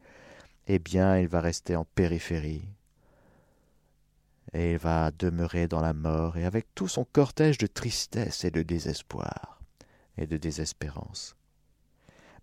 eh 0.66 0.78
bien, 0.78 1.18
il 1.18 1.28
va 1.28 1.40
rester 1.40 1.76
en 1.76 1.84
périphérie. 1.84 2.62
Et 4.54 4.72
il 4.72 4.78
va 4.78 5.10
demeurer 5.10 5.68
dans 5.68 5.80
la 5.80 5.92
mort 5.92 6.38
et 6.38 6.46
avec 6.46 6.74
tout 6.74 6.88
son 6.88 7.04
cortège 7.04 7.58
de 7.58 7.66
tristesse 7.66 8.44
et 8.44 8.50
de 8.50 8.62
désespoir 8.62 9.60
et 10.16 10.26
de 10.26 10.38
désespérance. 10.38 11.36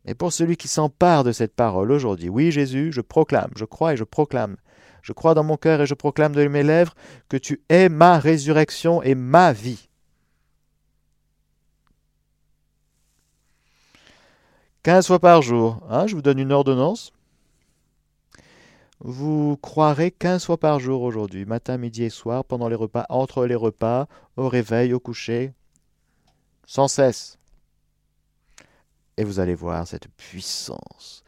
Mais 0.06 0.14
pour 0.14 0.32
celui 0.32 0.56
qui 0.56 0.68
s'empare 0.68 1.24
de 1.24 1.32
cette 1.32 1.56
parole 1.56 1.92
aujourd'hui, 1.92 2.30
oui 2.30 2.52
Jésus, 2.52 2.92
je 2.92 3.02
proclame, 3.02 3.52
je 3.56 3.66
crois 3.66 3.94
et 3.94 3.98
je 3.98 4.04
proclame, 4.04 4.56
je 5.06 5.14
crois 5.14 5.36
dans 5.36 5.44
mon 5.44 5.56
cœur 5.56 5.82
et 5.82 5.86
je 5.86 5.94
proclame 5.94 6.34
de 6.34 6.48
mes 6.48 6.64
lèvres 6.64 6.96
que 7.30 7.38
tu 7.38 7.62
es 7.70 7.90
ma 7.90 8.18
résurrection 8.18 9.04
et 9.04 9.14
ma 9.14 9.54
vie. 9.54 9.88
Quinze 14.82 15.06
fois 15.06 15.20
par 15.20 15.44
jour, 15.44 15.80
hein, 15.92 16.08
je 16.08 16.16
vous 16.16 16.24
donne 16.24 16.40
une 16.40 16.52
ordonnance. 16.52 17.14
Vous 19.00 19.58
croirez 19.58 20.10
quinze 20.10 20.44
fois 20.44 20.58
par 20.58 20.80
jour 20.80 21.04
aujourd'hui, 21.04 21.46
matin, 21.46 21.78
midi 21.78 22.04
et 22.04 22.10
soir, 22.10 22.44
pendant 22.44 22.68
les 22.68 22.76
repas, 22.76 23.06
entre 23.10 23.46
les 23.46 23.54
repas, 23.54 24.08
au 24.38 24.50
réveil, 24.50 24.92
au 24.92 25.00
coucher, 25.00 25.54
sans 26.66 26.88
cesse. 26.88 27.38
Et 29.18 29.24
vous 29.24 29.40
allez 29.40 29.54
voir 29.54 29.86
cette 29.88 30.08
puissance 30.08 31.25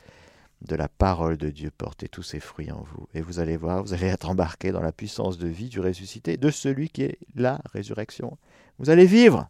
de 0.62 0.76
la 0.76 0.88
parole 0.88 1.38
de 1.38 1.50
Dieu 1.50 1.72
porter 1.72 2.08
tous 2.08 2.24
ses 2.24 2.40
fruits 2.40 2.72
en 2.72 2.82
vous. 2.82 3.08
Et 3.14 3.22
vous 3.22 3.40
allez 3.40 3.58
voir, 3.58 3.84
vous 3.84 3.94
allez 3.94 4.08
être 4.08 4.30
embarqué 4.30 4.72
dans 4.72 4.82
la 4.82 4.92
puissance 4.92 5.38
de 5.38 5.48
vie 5.48 5.70
du 5.70 5.80
ressuscité, 5.80 6.38
de 6.38 6.50
celui 6.50 6.90
qui 6.90 7.04
est 7.04 7.20
la 7.36 7.62
résurrection. 7.74 8.38
Vous 8.80 8.90
allez 8.90 9.06
vivre 9.06 9.50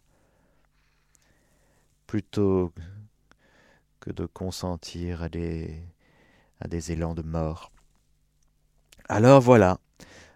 plutôt 2.06 2.72
que 4.00 4.10
de 4.10 4.26
consentir 4.26 5.22
à 5.22 5.28
des, 5.28 5.82
à 6.60 6.68
des 6.68 6.92
élans 6.92 7.14
de 7.14 7.22
mort. 7.22 7.72
Alors 9.08 9.40
voilà, 9.40 9.78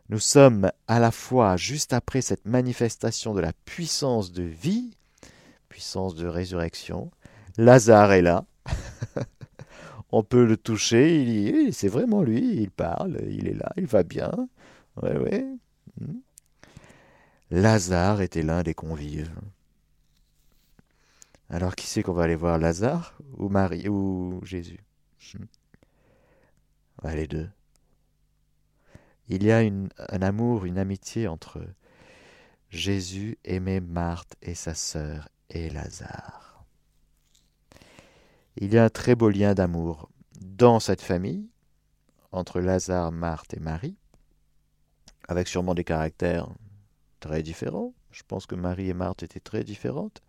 nous 0.09 0.19
sommes 0.19 0.71
à 0.89 0.99
la 0.99 1.11
fois 1.11 1.57
juste 1.57 1.93
après 1.93 2.23
cette 2.23 2.47
manifestation 2.47 3.35
de 3.35 3.41
la 3.41 3.53
puissance 3.65 4.33
de 4.33 4.43
vie, 4.43 4.97
puissance 5.69 6.15
de 6.15 6.27
résurrection, 6.27 7.11
Lazare 7.59 8.13
est 8.13 8.23
là. 8.23 8.45
On 10.13 10.23
peut 10.23 10.45
le 10.45 10.57
toucher, 10.57 11.23
il 11.23 11.73
c'est 11.75 11.89
vraiment 11.89 12.23
lui, 12.23 12.57
il 12.63 12.71
parle, 12.71 13.19
il 13.31 13.49
est 13.49 13.55
là, 13.55 13.73
il 13.77 13.87
va 13.87 14.03
bien. 14.03 14.31
Ouais, 15.03 15.17
ouais. 15.17 15.47
Hmm. 16.01 16.21
Lazare 17.51 18.21
était 18.21 18.43
l'un 18.43 18.63
des 18.63 18.75
convives. 18.75 19.33
Alors 21.51 21.75
qui 21.75 21.87
c'est 21.87 22.03
qu'on 22.03 22.13
va 22.13 22.25
aller 22.25 22.37
voir 22.37 22.59
Lazare 22.59 23.19
ou 23.39 23.49
Marie 23.49 23.89
ou 23.89 24.41
Jésus? 24.45 24.81
Hmm. 25.35 25.45
Les 27.15 27.27
deux. 27.27 27.49
Il 29.29 29.43
y 29.45 29.51
a 29.51 29.59
un 29.59 30.23
amour, 30.23 30.67
une 30.67 30.79
amitié 30.79 31.27
entre 31.27 31.61
Jésus 32.71 33.39
aimait 33.45 33.81
Marthe 33.81 34.37
et 34.43 34.55
sa 34.55 34.75
sœur 34.75 35.29
et 35.51 35.69
Lazare. 35.71 36.52
Il 38.57 38.73
y 38.73 38.79
a 38.79 38.85
un 38.85 38.91
très 38.91 39.15
beau 39.15 39.31
lien 39.31 39.55
d'amour 39.55 40.11
dans 40.41 40.81
cette 40.81 41.01
famille, 41.01 41.49
entre 42.33 42.61
Lazare, 42.61 43.13
Marthe 43.13 43.55
et 43.55 43.61
Marie, 43.61 43.97
avec 45.29 45.49
sûrement 45.49 45.75
des 45.75 45.85
caractères 45.85 46.49
très 47.21 47.43
différents. 47.43 47.95
Je 48.11 48.23
pense 48.27 48.47
que 48.47 48.55
Marie 48.55 48.91
et 48.91 48.95
Marthe 48.95 49.23
étaient 49.23 49.41
très 49.41 49.65
différentes. 49.65 50.21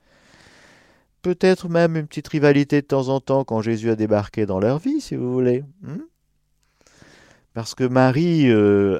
Peut-être 1.22 1.70
même 1.70 1.96
une 1.96 2.08
petite 2.08 2.28
rivalité 2.28 2.82
de 2.82 2.88
temps 2.88 3.10
en 3.10 3.20
temps 3.20 3.44
quand 3.44 3.62
Jésus 3.62 3.90
a 3.90 3.96
débarqué 3.96 4.46
dans 4.46 4.60
leur 4.60 4.80
vie, 4.80 5.02
si 5.02 5.16
vous 5.16 5.32
voulez. 5.32 5.64
Hmm? 5.82 6.04
Parce 7.54 7.76
que 7.76 7.84
Marie, 7.84 8.50
euh, 8.50 9.00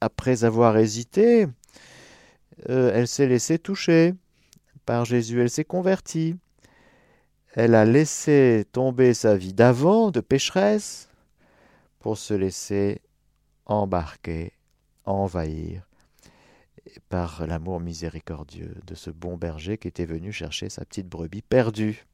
après 0.00 0.44
avoir 0.44 0.78
hésité, 0.78 1.46
euh, 2.68 2.90
elle 2.94 3.08
s'est 3.08 3.26
laissée 3.26 3.58
toucher 3.58 4.14
par 4.84 5.04
Jésus, 5.04 5.40
elle 5.40 5.50
s'est 5.50 5.64
convertie 5.64 6.36
elle 7.56 7.74
a 7.74 7.86
laissé 7.86 8.66
tomber 8.70 9.14
sa 9.14 9.34
vie 9.34 9.54
d'avant, 9.54 10.10
de 10.10 10.20
pécheresse, 10.20 11.08
pour 12.00 12.18
se 12.18 12.34
laisser 12.34 13.00
embarquer, 13.64 14.52
envahir 15.06 15.88
par 17.08 17.46
l'amour 17.46 17.80
miséricordieux 17.80 18.74
de 18.86 18.94
ce 18.94 19.10
bon 19.10 19.38
berger 19.38 19.78
qui 19.78 19.88
était 19.88 20.04
venu 20.04 20.32
chercher 20.32 20.68
sa 20.68 20.84
petite 20.84 21.08
brebis 21.08 21.42
perdue. 21.42 22.04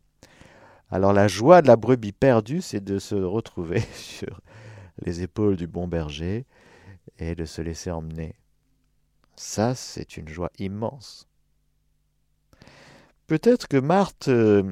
Alors 0.90 1.12
la 1.12 1.26
joie 1.26 1.60
de 1.60 1.66
la 1.66 1.76
brebis 1.76 2.12
perdue, 2.12 2.62
c'est 2.62 2.82
de 2.82 3.00
se 3.00 3.16
retrouver 3.16 3.80
sur 3.94 4.40
les 5.04 5.22
épaules 5.22 5.56
du 5.56 5.66
bon 5.66 5.88
berger 5.88 6.46
et 7.18 7.34
de 7.34 7.44
se 7.44 7.60
laisser 7.62 7.90
emmener. 7.90 8.36
Ça, 9.34 9.74
c'est 9.74 10.16
une 10.16 10.28
joie 10.28 10.50
immense. 10.58 11.26
Peut-être 13.26 13.66
que 13.66 13.78
Marthe 13.78 14.28
euh, 14.28 14.70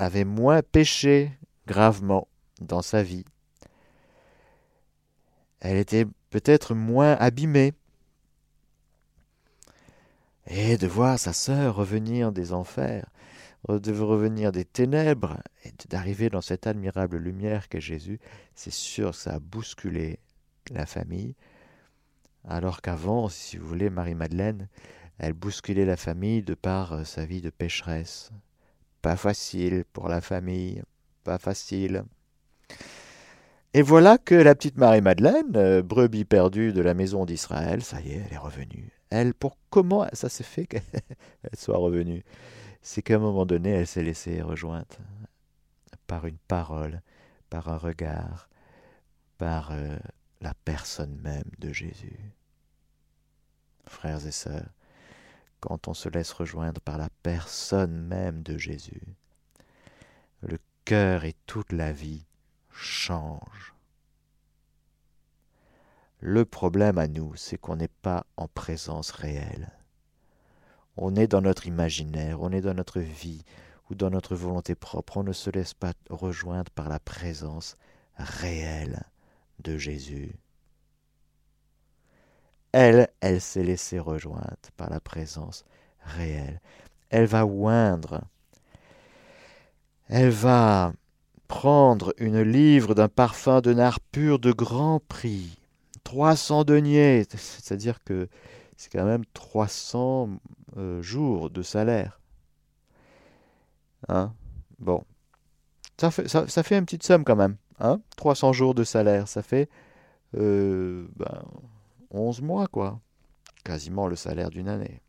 avait 0.00 0.24
moins 0.24 0.62
péché 0.62 1.30
gravement 1.66 2.26
dans 2.60 2.80
sa 2.80 3.02
vie. 3.02 3.26
Elle 5.60 5.76
était 5.76 6.06
peut-être 6.30 6.74
moins 6.74 7.12
abîmée. 7.12 7.74
Et 10.46 10.78
de 10.78 10.86
voir 10.86 11.18
sa 11.18 11.34
sœur 11.34 11.76
revenir 11.76 12.32
des 12.32 12.52
enfers, 12.52 13.10
de 13.68 13.92
revenir 13.92 14.52
des 14.52 14.64
ténèbres, 14.64 15.36
et 15.64 15.72
d'arriver 15.88 16.30
dans 16.30 16.40
cette 16.40 16.66
admirable 16.66 17.18
lumière 17.18 17.68
qu'est 17.68 17.80
Jésus, 17.80 18.18
c'est 18.54 18.72
sûr 18.72 19.10
que 19.10 19.16
ça 19.16 19.34
a 19.34 19.38
bousculé 19.38 20.18
la 20.70 20.86
famille. 20.86 21.34
Alors 22.48 22.80
qu'avant, 22.80 23.28
si 23.28 23.58
vous 23.58 23.68
voulez, 23.68 23.90
Marie-Madeleine, 23.90 24.66
elle 25.18 25.34
bousculait 25.34 25.84
la 25.84 25.98
famille 25.98 26.42
de 26.42 26.54
par 26.54 27.06
sa 27.06 27.26
vie 27.26 27.42
de 27.42 27.50
pécheresse, 27.50 28.32
pas 29.02 29.16
facile 29.16 29.84
pour 29.92 30.08
la 30.08 30.20
famille, 30.20 30.82
pas 31.24 31.38
facile. 31.38 32.04
Et 33.72 33.82
voilà 33.82 34.18
que 34.18 34.34
la 34.34 34.54
petite 34.54 34.78
Marie-Madeleine, 34.78 35.56
euh, 35.56 35.82
brebis 35.82 36.24
perdue 36.24 36.72
de 36.72 36.80
la 36.80 36.94
maison 36.94 37.24
d'Israël, 37.24 37.82
ça 37.82 38.00
y 38.00 38.12
est, 38.12 38.24
elle 38.26 38.32
est 38.32 38.38
revenue. 38.38 38.90
Elle, 39.10 39.32
pour 39.32 39.56
comment 39.70 40.06
ça 40.12 40.28
s'est 40.28 40.44
fait 40.44 40.66
qu'elle 40.66 40.82
soit 41.56 41.78
revenue? 41.78 42.24
C'est 42.82 43.02
qu'à 43.02 43.16
un 43.16 43.18
moment 43.18 43.46
donné, 43.46 43.70
elle 43.70 43.86
s'est 43.86 44.02
laissée 44.02 44.42
rejoindre 44.42 44.96
par 46.06 46.26
une 46.26 46.38
parole, 46.48 47.02
par 47.48 47.68
un 47.68 47.76
regard, 47.76 48.48
par 49.38 49.70
euh, 49.70 49.96
la 50.40 50.54
personne 50.64 51.16
même 51.22 51.50
de 51.58 51.72
Jésus. 51.72 52.18
Frères 53.86 54.26
et 54.26 54.32
sœurs, 54.32 54.70
quand 55.60 55.88
on 55.88 55.94
se 55.94 56.08
laisse 56.08 56.32
rejoindre 56.32 56.80
par 56.80 56.98
la 56.98 57.08
personne 57.22 57.96
même 58.06 58.42
de 58.42 58.58
Jésus, 58.58 59.02
le 60.42 60.58
cœur 60.84 61.24
et 61.24 61.34
toute 61.46 61.72
la 61.72 61.92
vie 61.92 62.24
changent. 62.72 63.74
Le 66.20 66.44
problème 66.44 66.98
à 66.98 67.08
nous, 67.08 67.34
c'est 67.36 67.56
qu'on 67.56 67.76
n'est 67.76 67.88
pas 67.88 68.26
en 68.36 68.48
présence 68.48 69.10
réelle. 69.10 69.70
On 70.96 71.16
est 71.16 71.28
dans 71.28 71.40
notre 71.40 71.66
imaginaire, 71.66 72.42
on 72.42 72.52
est 72.52 72.60
dans 72.60 72.74
notre 72.74 73.00
vie 73.00 73.44
ou 73.88 73.94
dans 73.94 74.10
notre 74.10 74.36
volonté 74.36 74.74
propre. 74.74 75.16
On 75.16 75.22
ne 75.22 75.32
se 75.32 75.48
laisse 75.48 75.72
pas 75.72 75.92
rejoindre 76.10 76.70
par 76.72 76.88
la 76.88 76.98
présence 76.98 77.76
réelle 78.16 79.04
de 79.60 79.78
Jésus. 79.78 80.34
Elle, 82.72 83.08
elle 83.20 83.40
s'est 83.40 83.64
laissée 83.64 83.98
rejoindre 83.98 84.56
par 84.76 84.90
la 84.90 85.00
présence 85.00 85.64
réelle. 86.00 86.60
Elle 87.10 87.26
va 87.26 87.46
oindre. 87.46 88.22
Elle 90.08 90.30
va 90.30 90.92
prendre 91.48 92.14
une 92.18 92.42
livre 92.42 92.94
d'un 92.94 93.08
parfum 93.08 93.60
de 93.60 93.72
nard 93.72 93.98
pur 94.00 94.38
de 94.38 94.52
grand 94.52 95.00
prix 95.08 95.60
300 96.04 96.64
deniers, 96.64 97.24
c'est-à-dire 97.36 98.02
que 98.02 98.28
c'est 98.76 98.90
quand 98.90 99.04
même 99.04 99.24
300 99.34 100.28
euh, 100.76 101.02
jours 101.02 101.50
de 101.50 101.62
salaire. 101.62 102.20
Hein? 104.08 104.32
Bon. 104.78 105.04
Ça 105.98 106.10
fait, 106.10 106.26
ça, 106.28 106.62
fait 106.62 106.78
une 106.78 106.84
petite 106.84 107.02
somme 107.02 107.24
quand 107.24 107.36
même. 107.36 107.56
Hein? 107.78 108.00
300 108.16 108.52
jours 108.52 108.74
de 108.74 108.84
salaire, 108.84 109.28
ça 109.28 109.42
fait 109.42 109.68
euh, 110.36 111.06
ben, 111.16 111.42
11 112.10 112.42
mois, 112.42 112.66
quoi. 112.66 113.00
Quasiment 113.64 114.06
le 114.06 114.16
salaire 114.16 114.50
d'une 114.50 114.68
année. 114.68 115.00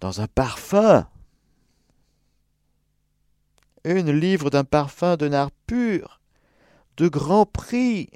Dans 0.00 0.20
un 0.20 0.26
parfum 0.26 1.08
Une 3.84 4.10
livre 4.10 4.50
d'un 4.50 4.64
parfum 4.64 5.16
de 5.16 5.28
nard 5.28 5.50
pur, 5.66 6.20
de 6.96 7.08
grand 7.08 7.46
prix 7.46 8.10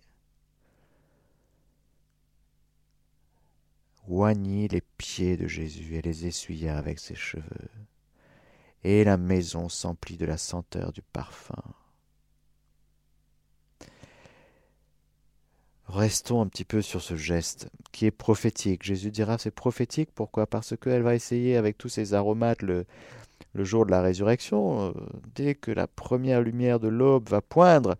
oignit 4.10 4.68
les 4.68 4.80
pieds 4.80 5.36
de 5.36 5.46
Jésus 5.46 5.94
et 5.94 6.02
les 6.02 6.26
essuya 6.26 6.76
avec 6.76 6.98
ses 6.98 7.14
cheveux. 7.14 7.70
Et 8.82 9.04
la 9.04 9.16
maison 9.16 9.68
s'emplit 9.68 10.16
de 10.16 10.26
la 10.26 10.36
senteur 10.36 10.92
du 10.92 11.02
parfum. 11.02 11.62
Restons 15.92 16.40
un 16.40 16.46
petit 16.46 16.64
peu 16.64 16.82
sur 16.82 17.02
ce 17.02 17.16
geste 17.16 17.68
qui 17.90 18.06
est 18.06 18.12
prophétique. 18.12 18.84
Jésus 18.84 19.10
dira 19.10 19.38
c'est 19.38 19.50
prophétique. 19.50 20.10
Pourquoi? 20.14 20.46
Parce 20.46 20.74
qu'elle 20.76 21.02
va 21.02 21.16
essayer 21.16 21.56
avec 21.56 21.78
tous 21.78 21.88
ces 21.88 22.14
aromates 22.14 22.62
le, 22.62 22.86
jour 23.56 23.86
de 23.86 23.90
la 23.90 24.00
résurrection, 24.00 24.88
euh, 24.88 24.92
dès 25.34 25.56
que 25.56 25.72
la 25.72 25.88
première 25.88 26.42
lumière 26.42 26.78
de 26.78 26.86
l'aube 26.86 27.28
va 27.28 27.40
poindre 27.40 27.96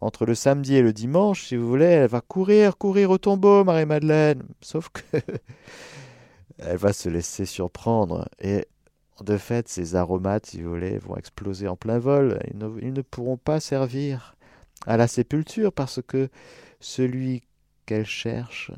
entre 0.00 0.26
le 0.26 0.34
samedi 0.34 0.74
et 0.74 0.82
le 0.82 0.92
dimanche, 0.92 1.44
si 1.44 1.54
vous 1.54 1.68
voulez, 1.68 1.84
elle 1.84 2.08
va 2.08 2.20
courir, 2.20 2.76
courir 2.76 3.10
au 3.10 3.18
tombeau, 3.18 3.62
Marie-Madeleine. 3.62 4.42
Sauf 4.60 4.88
que 4.88 5.02
elle 6.58 6.76
va 6.76 6.92
se 6.92 7.08
laisser 7.08 7.46
surprendre. 7.46 8.28
Et 8.40 8.66
de 9.20 9.36
fait, 9.36 9.68
ces 9.68 9.94
aromates, 9.94 10.46
si 10.46 10.60
vous 10.60 10.70
voulez, 10.70 10.98
vont 10.98 11.16
exploser 11.16 11.68
en 11.68 11.76
plein 11.76 12.00
vol. 12.00 12.40
Ils 12.82 12.92
ne 12.92 13.02
pourront 13.02 13.36
pas 13.36 13.60
servir 13.60 14.34
à 14.86 14.96
la 14.96 15.06
sépulture 15.06 15.72
parce 15.72 16.00
que 16.04 16.28
celui 16.82 17.42
qu'elle 17.86 18.06
cherche 18.06 18.72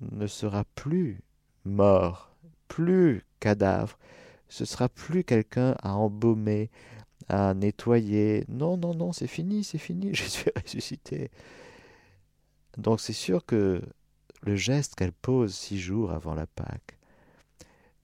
ne 0.00 0.26
sera 0.26 0.64
plus 0.74 1.20
mort, 1.64 2.34
plus 2.66 3.24
cadavre. 3.40 3.98
Ce 4.48 4.64
sera 4.64 4.88
plus 4.88 5.22
quelqu'un 5.22 5.76
à 5.82 5.94
embaumer, 5.94 6.70
à 7.28 7.54
nettoyer. 7.54 8.44
Non, 8.48 8.76
non, 8.76 8.94
non, 8.94 9.12
c'est 9.12 9.26
fini, 9.26 9.64
c'est 9.64 9.78
fini, 9.78 10.14
Jésus 10.14 10.44
est 10.54 10.58
ressuscité. 10.58 11.30
Donc 12.78 13.00
c'est 13.00 13.12
sûr 13.12 13.44
que 13.44 13.82
le 14.42 14.56
geste 14.56 14.94
qu'elle 14.94 15.12
pose 15.12 15.54
six 15.54 15.78
jours 15.78 16.10
avant 16.10 16.34
la 16.34 16.46
Pâque 16.46 16.98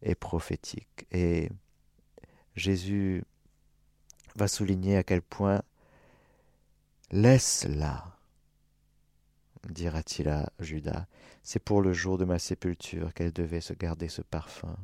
est 0.03 0.15
prophétique. 0.15 1.07
Et 1.11 1.49
Jésus 2.55 3.25
va 4.37 4.47
souligner 4.47 4.97
à 4.97 5.03
quel 5.03 5.23
point 5.23 5.63
laisse-la, 7.11 8.18
dira-t-il 9.69 10.29
à 10.29 10.51
Judas, 10.61 11.07
c'est 11.43 11.63
pour 11.63 11.83
le 11.83 11.93
jour 11.93 12.19
de 12.19 12.25
ma 12.25 12.39
sépulture 12.39 13.15
qu'elle 13.15 13.33
devait 13.33 13.61
se 13.61 13.73
garder 13.73 14.09
ce 14.09 14.23
parfum. 14.23 14.77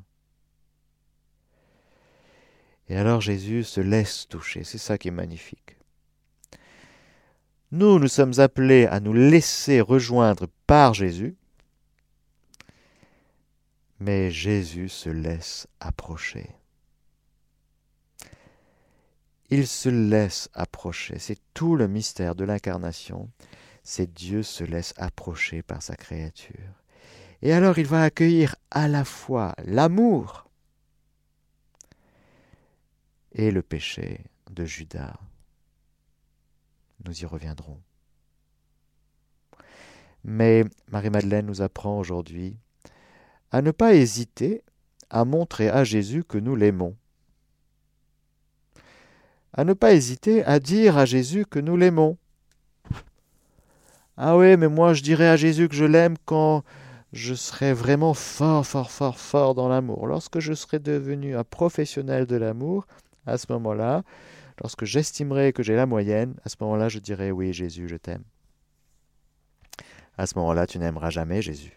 Et 2.89 2.97
alors 2.97 3.21
Jésus 3.21 3.65
se 3.65 3.81
laisse 3.81 4.29
toucher, 4.29 4.65
c'est 4.65 4.79
ça 4.79 4.99
qui 4.99 5.09
est 5.09 5.13
magnifique. 5.13 5.77
Nous, 7.73 7.99
nous 7.99 8.09
sommes 8.09 8.39
appelés 8.39 8.87
à 8.87 9.01
nous 9.01 9.13
laisser 9.15 9.81
rejoindre 9.81 10.47
par 10.67 10.95
Jésus, 10.95 11.35
mais 13.99 14.31
Jésus 14.31 14.89
se 14.89 15.09
laisse 15.09 15.67
approcher. 15.81 16.51
Il 19.51 19.67
se 19.67 19.89
laisse 19.89 20.49
approcher, 20.53 21.19
c'est 21.19 21.39
tout 21.53 21.75
le 21.75 21.89
mystère 21.89 22.35
de 22.35 22.45
l'incarnation, 22.45 23.31
c'est 23.85 24.13
Dieu 24.13 24.43
se 24.43 24.65
laisse 24.65 24.95
approcher 24.97 25.63
par 25.63 25.83
sa 25.83 25.95
créature. 25.95 26.83
Et 27.43 27.53
alors 27.53 27.79
il 27.79 27.87
va 27.87 28.03
accueillir 28.03 28.57
à 28.71 28.89
la 28.89 29.05
fois 29.05 29.55
l'amour 29.65 30.49
et 33.33 33.51
le 33.51 33.63
péché 33.63 34.25
de 34.51 34.65
Judas. 34.65 35.19
Nous 37.05 37.21
y 37.21 37.27
reviendrons. 37.27 37.81
Mais 40.25 40.65
Marie-Madeleine 40.91 41.45
nous 41.45 41.61
apprend 41.61 41.99
aujourd'hui 41.99 42.57
à 43.51 43.61
ne 43.61 43.71
pas 43.71 43.95
hésiter 43.95 44.65
à 45.11 45.27
montrer 45.27 45.69
à 45.69 45.85
Jésus 45.85 46.25
que 46.25 46.39
nous 46.39 46.57
l'aimons. 46.57 46.97
À 49.53 49.65
ne 49.65 49.75
pas 49.75 49.93
hésiter 49.93 50.43
à 50.45 50.59
dire 50.59 50.97
à 50.97 51.05
Jésus 51.05 51.45
que 51.45 51.59
nous 51.59 51.77
l'aimons. 51.77 52.17
Ah 54.17 54.37
oui, 54.37 54.57
mais 54.57 54.69
moi 54.69 54.95
je 54.95 55.03
dirais 55.03 55.29
à 55.29 55.37
Jésus 55.37 55.69
que 55.69 55.75
je 55.75 55.85
l'aime 55.85 56.17
quand 56.25 56.63
je 57.13 57.35
serai 57.35 57.73
vraiment 57.73 58.15
fort, 58.15 58.67
fort, 58.67 58.91
fort, 58.91 59.19
fort 59.19 59.55
dans 59.55 59.69
l'amour. 59.69 60.07
Lorsque 60.07 60.41
je 60.41 60.53
serai 60.53 60.79
devenu 60.79 61.37
un 61.37 61.45
professionnel 61.45 62.27
de 62.27 62.37
l'amour, 62.37 62.87
à 63.27 63.39
ce 63.39 63.47
moment-là, 63.53 64.03
lorsque 64.61 64.85
j'estimerai 64.85 65.53
que 65.53 65.63
j'ai 65.63 65.77
la 65.77 65.87
moyenne, 65.87 66.35
à 66.45 66.49
ce 66.49 66.57
moment-là, 66.61 66.89
je 66.89 66.99
dirai 66.99 67.31
oui, 67.31 67.53
Jésus, 67.53 67.89
je 67.89 67.97
t'aime. 67.97 68.25
À 70.17 70.27
ce 70.27 70.39
moment-là, 70.39 70.67
tu 70.67 70.79
n'aimeras 70.79 71.11
jamais 71.11 71.43
Jésus. 71.43 71.77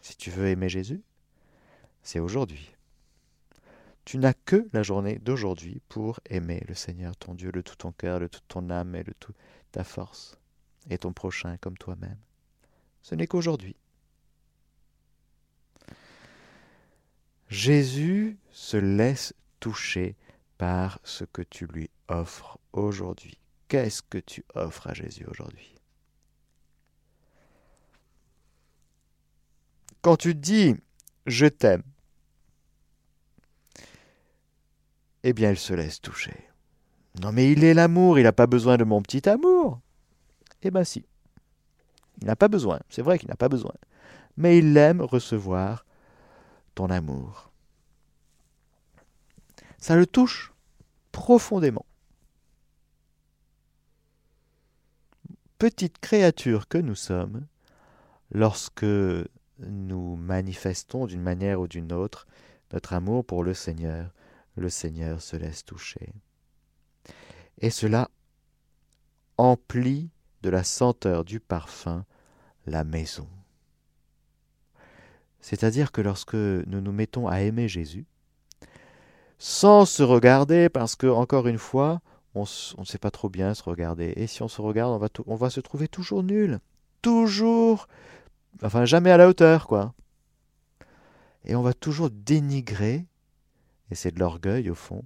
Si 0.00 0.16
tu 0.16 0.30
veux 0.30 0.48
aimer 0.48 0.68
Jésus, 0.68 1.02
c'est 2.02 2.20
aujourd'hui. 2.20 2.74
Tu 4.04 4.18
n'as 4.18 4.32
que 4.32 4.68
la 4.72 4.82
journée 4.82 5.18
d'aujourd'hui 5.18 5.80
pour 5.88 6.20
aimer 6.28 6.64
le 6.68 6.74
Seigneur, 6.74 7.16
ton 7.16 7.34
Dieu, 7.34 7.52
de 7.52 7.60
tout 7.60 7.76
ton 7.76 7.92
cœur, 7.92 8.20
de 8.20 8.26
toute 8.26 8.46
ton 8.48 8.70
âme 8.70 8.94
et 8.94 9.04
de 9.04 9.12
toute 9.18 9.36
ta 9.72 9.84
force, 9.84 10.38
et 10.88 10.98
ton 10.98 11.12
prochain 11.12 11.56
comme 11.58 11.76
toi-même. 11.76 12.18
Ce 13.02 13.14
n'est 13.14 13.26
qu'aujourd'hui. 13.26 13.76
Jésus 17.48 18.38
se 18.52 18.76
laisse 18.76 19.34
toucher 19.58 20.16
par 20.56 21.00
ce 21.04 21.24
que 21.24 21.42
tu 21.42 21.66
lui 21.66 21.90
offres 22.08 22.58
aujourd'hui. 22.72 23.38
Qu'est-ce 23.68 24.02
que 24.02 24.18
tu 24.18 24.44
offres 24.54 24.86
à 24.86 24.94
Jésus 24.94 25.24
aujourd'hui? 25.26 25.74
Quand 30.02 30.16
tu 30.16 30.34
dis 30.34 30.76
je 31.26 31.46
t'aime, 31.46 31.82
eh 35.22 35.32
bien 35.32 35.50
il 35.50 35.58
se 35.58 35.74
laisse 35.74 36.00
toucher. 36.00 36.48
Non 37.20 37.32
mais 37.32 37.50
il 37.50 37.64
est 37.64 37.74
l'amour, 37.74 38.18
il 38.18 38.22
n'a 38.22 38.32
pas 38.32 38.46
besoin 38.46 38.76
de 38.76 38.84
mon 38.84 39.02
petit 39.02 39.28
amour. 39.28 39.80
Eh 40.62 40.70
bien 40.70 40.84
si. 40.84 41.04
Il 42.20 42.26
n'a 42.26 42.36
pas 42.36 42.48
besoin, 42.48 42.80
c'est 42.88 43.02
vrai 43.02 43.18
qu'il 43.18 43.28
n'a 43.28 43.36
pas 43.36 43.48
besoin. 43.48 43.72
Mais 44.36 44.58
il 44.58 44.76
aime 44.76 45.00
recevoir 45.00 45.84
ton 46.74 46.90
amour. 46.90 47.50
Ça 49.78 49.96
le 49.96 50.06
touche 50.06 50.52
profondément. 51.12 51.86
Petite 55.58 55.98
créature 55.98 56.68
que 56.68 56.78
nous 56.78 56.94
sommes, 56.94 57.46
lorsque 58.30 58.86
nous 59.58 60.16
manifestons 60.16 61.06
d'une 61.06 61.22
manière 61.22 61.60
ou 61.60 61.68
d'une 61.68 61.92
autre 61.92 62.26
notre 62.72 62.92
amour 62.92 63.24
pour 63.24 63.42
le 63.42 63.52
Seigneur, 63.52 64.10
le 64.60 64.70
Seigneur 64.70 65.20
se 65.20 65.36
laisse 65.36 65.64
toucher. 65.64 66.12
Et 67.58 67.70
cela 67.70 68.10
emplit 69.36 70.10
de 70.42 70.50
la 70.50 70.64
senteur 70.64 71.24
du 71.24 71.40
parfum 71.40 72.04
la 72.66 72.84
maison. 72.84 73.28
C'est-à-dire 75.40 75.92
que 75.92 76.00
lorsque 76.00 76.34
nous 76.34 76.80
nous 76.80 76.92
mettons 76.92 77.26
à 77.26 77.40
aimer 77.40 77.68
Jésus, 77.68 78.06
sans 79.38 79.86
se 79.86 80.02
regarder, 80.02 80.68
parce 80.68 80.96
que, 80.96 81.06
encore 81.06 81.46
une 81.46 81.58
fois, 81.58 82.02
on 82.34 82.42
ne 82.42 82.84
sait 82.84 82.98
pas 82.98 83.10
trop 83.10 83.30
bien 83.30 83.54
se 83.54 83.62
regarder. 83.62 84.12
Et 84.16 84.26
si 84.26 84.42
on 84.42 84.48
se 84.48 84.60
regarde, 84.60 84.92
on 84.92 84.98
va, 84.98 85.08
on 85.26 85.34
va 85.34 85.48
se 85.48 85.60
trouver 85.60 85.88
toujours 85.88 86.22
nul. 86.22 86.60
Toujours. 87.00 87.88
Enfin, 88.62 88.84
jamais 88.84 89.10
à 89.10 89.16
la 89.16 89.28
hauteur, 89.28 89.66
quoi. 89.66 89.94
Et 91.44 91.54
on 91.54 91.62
va 91.62 91.72
toujours 91.72 92.10
dénigrer, 92.10 93.06
et 93.90 93.94
c'est 93.94 94.12
de 94.12 94.20
l'orgueil 94.20 94.70
au 94.70 94.74
fond, 94.74 95.04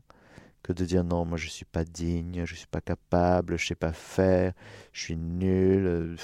que 0.63 0.73
de 0.73 0.85
dire 0.85 1.05
non, 1.05 1.25
moi 1.25 1.39
je 1.39 1.47
ne 1.47 1.51
suis 1.51 1.65
pas 1.65 1.85
digne, 1.85 2.45
je 2.45 2.53
ne 2.53 2.59
suis 2.59 2.67
pas 2.67 2.81
capable, 2.81 3.59
je 3.59 3.67
sais 3.67 3.75
pas 3.75 3.93
faire, 3.93 4.53
je 4.93 5.01
suis 5.01 5.17
nul. 5.17 5.87
Euh, 5.87 6.17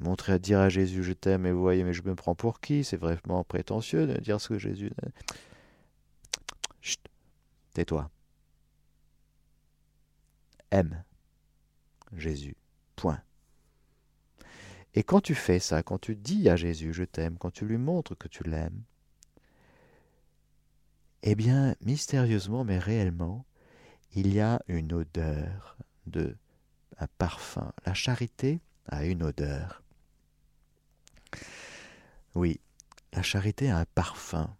montrer 0.00 0.32
à 0.32 0.38
dire 0.38 0.60
à 0.60 0.68
Jésus 0.68 1.02
je 1.02 1.12
t'aime 1.12 1.46
et 1.46 1.52
vous 1.52 1.60
voyez, 1.60 1.84
mais 1.84 1.92
je 1.92 2.02
me 2.02 2.14
prends 2.14 2.34
pour 2.34 2.60
qui? 2.60 2.84
C'est 2.84 2.96
vraiment 2.96 3.44
prétentieux 3.44 4.06
de 4.06 4.20
dire 4.20 4.40
ce 4.40 4.48
que 4.48 4.58
Jésus. 4.58 4.92
Chut, 6.80 7.00
tais-toi. 7.72 8.10
Aime 10.70 11.04
Jésus. 12.16 12.56
Point. 12.96 13.20
Et 14.94 15.02
quand 15.02 15.20
tu 15.20 15.34
fais 15.34 15.58
ça, 15.58 15.82
quand 15.82 15.98
tu 15.98 16.14
dis 16.14 16.48
à 16.48 16.56
Jésus 16.56 16.92
je 16.92 17.04
t'aime, 17.04 17.36
quand 17.38 17.50
tu 17.50 17.64
lui 17.66 17.78
montres 17.78 18.16
que 18.16 18.28
tu 18.28 18.44
l'aimes, 18.44 18.82
eh 21.26 21.34
bien, 21.34 21.74
mystérieusement 21.80 22.64
mais 22.64 22.78
réellement, 22.78 23.46
il 24.14 24.32
y 24.32 24.40
a 24.40 24.60
une 24.68 24.92
odeur 24.92 25.76
de 26.06 26.36
un 26.98 27.08
parfum. 27.18 27.72
La 27.86 27.94
charité 27.94 28.60
a 28.86 29.04
une 29.04 29.22
odeur. 29.22 29.82
Oui, 32.34 32.60
la 33.12 33.22
charité 33.22 33.70
a 33.70 33.78
un 33.78 33.86
parfum. 33.86 34.54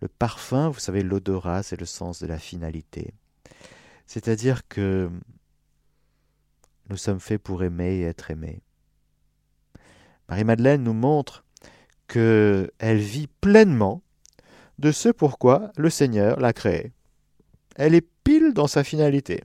Le 0.00 0.08
parfum, 0.08 0.70
vous 0.70 0.80
savez, 0.80 1.02
l'odorat, 1.02 1.62
c'est 1.62 1.78
le 1.78 1.86
sens 1.86 2.20
de 2.20 2.26
la 2.26 2.38
finalité. 2.38 3.14
C'est-à-dire 4.06 4.66
que 4.66 5.08
nous 6.88 6.96
sommes 6.96 7.20
faits 7.20 7.40
pour 7.40 7.62
aimer 7.62 7.98
et 7.98 8.02
être 8.02 8.30
aimés. 8.30 8.60
Marie-Madeleine 10.28 10.82
nous 10.82 10.94
montre 10.94 11.44
qu'elle 12.08 12.98
vit 12.98 13.28
pleinement 13.28 14.02
de 14.80 14.92
ce 14.92 15.10
pourquoi 15.10 15.72
le 15.76 15.90
Seigneur 15.90 16.40
l'a 16.40 16.54
créée. 16.54 16.92
Elle 17.76 17.94
est 17.94 18.08
pile 18.24 18.54
dans 18.54 18.66
sa 18.66 18.82
finalité. 18.82 19.44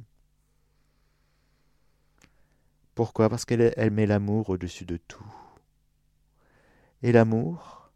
Pourquoi? 2.95 3.29
Parce 3.29 3.43
qu'elle 3.43 3.73
elle 3.75 3.91
met 3.91 4.05
l'amour 4.05 4.49
au-dessus 4.49 4.85
de 4.85 4.95
tout. 4.95 5.25
Et 7.03 7.11
l'amour 7.11 7.91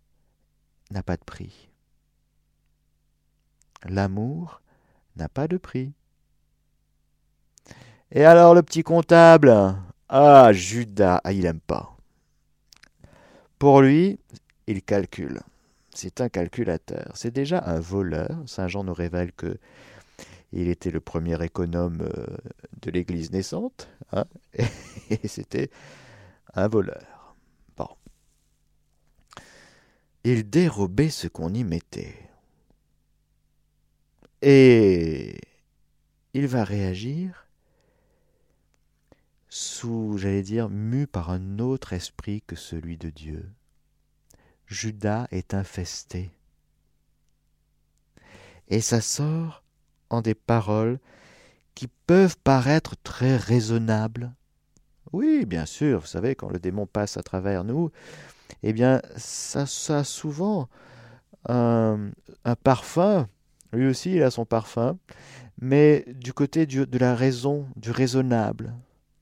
n'a 0.91 1.01
pas 1.01 1.15
de 1.15 1.23
prix. 1.23 1.69
L'amour 3.85 4.61
n'a 5.15 5.29
pas 5.29 5.47
de 5.47 5.55
prix. 5.55 5.93
Et 8.11 8.25
alors 8.25 8.53
le 8.53 8.63
petit 8.63 8.83
comptable? 8.83 9.77
Ah, 10.09 10.51
Judas, 10.51 11.21
ah, 11.23 11.31
il 11.31 11.43
n'aime 11.43 11.61
pas. 11.61 11.95
Pour 13.57 13.81
lui, 13.81 14.19
il 14.67 14.83
calcule. 14.83 15.39
C'est 15.93 16.21
un 16.21 16.29
calculateur. 16.29 17.11
C'est 17.15 17.31
déjà 17.31 17.63
un 17.65 17.79
voleur. 17.79 18.43
Saint 18.45 18.67
Jean 18.67 18.83
nous 18.83 18.93
révèle 18.93 19.31
que 19.33 19.57
il 20.51 20.67
était 20.67 20.91
le 20.91 20.99
premier 20.99 21.43
économe 21.43 22.01
euh, 22.01 22.37
de 22.81 22.91
l'Église 22.91 23.31
naissante, 23.31 23.87
hein, 24.11 24.25
et 25.09 25.27
c'était 25.27 25.69
un 26.55 26.67
voleur. 26.67 27.35
Bon. 27.77 27.87
Il 30.23 30.49
dérobait 30.49 31.09
ce 31.09 31.27
qu'on 31.27 31.53
y 31.53 31.63
mettait. 31.63 32.17
Et 34.41 35.39
il 36.33 36.47
va 36.47 36.63
réagir 36.63 37.45
sous, 39.49 40.17
j'allais 40.17 40.43
dire, 40.43 40.69
mu 40.69 41.07
par 41.07 41.29
un 41.29 41.59
autre 41.59 41.93
esprit 41.93 42.41
que 42.45 42.55
celui 42.55 42.97
de 42.97 43.09
Dieu. 43.09 43.49
Judas 44.69 45.27
est 45.31 45.53
infesté. 45.55 46.29
Et 48.67 48.81
ça 48.81 49.01
sort 49.01 49.63
en 50.11 50.21
des 50.21 50.35
paroles 50.35 50.99
qui 51.73 51.87
peuvent 51.87 52.37
paraître 52.37 52.95
très 53.03 53.35
raisonnables. 53.35 54.31
Oui, 55.11 55.45
bien 55.45 55.65
sûr, 55.65 56.01
vous 56.01 56.07
savez, 56.07 56.35
quand 56.35 56.49
le 56.49 56.59
démon 56.59 56.85
passe 56.85 57.17
à 57.17 57.23
travers 57.23 57.63
nous, 57.63 57.89
eh 58.61 58.73
bien, 58.73 59.01
ça, 59.17 59.61
a 59.97 60.03
souvent 60.03 60.69
un, 61.47 62.11
parfum, 62.63 63.27
lui 63.73 63.87
aussi 63.87 64.15
il 64.15 64.23
a 64.23 64.29
son 64.29 64.45
parfum, 64.45 64.97
mais 65.59 66.05
du 66.07 66.31
côté 66.31 66.67
de 66.67 66.97
la 66.97 67.15
raison, 67.15 67.67
du 67.75 67.89
raisonnable. 67.89 68.73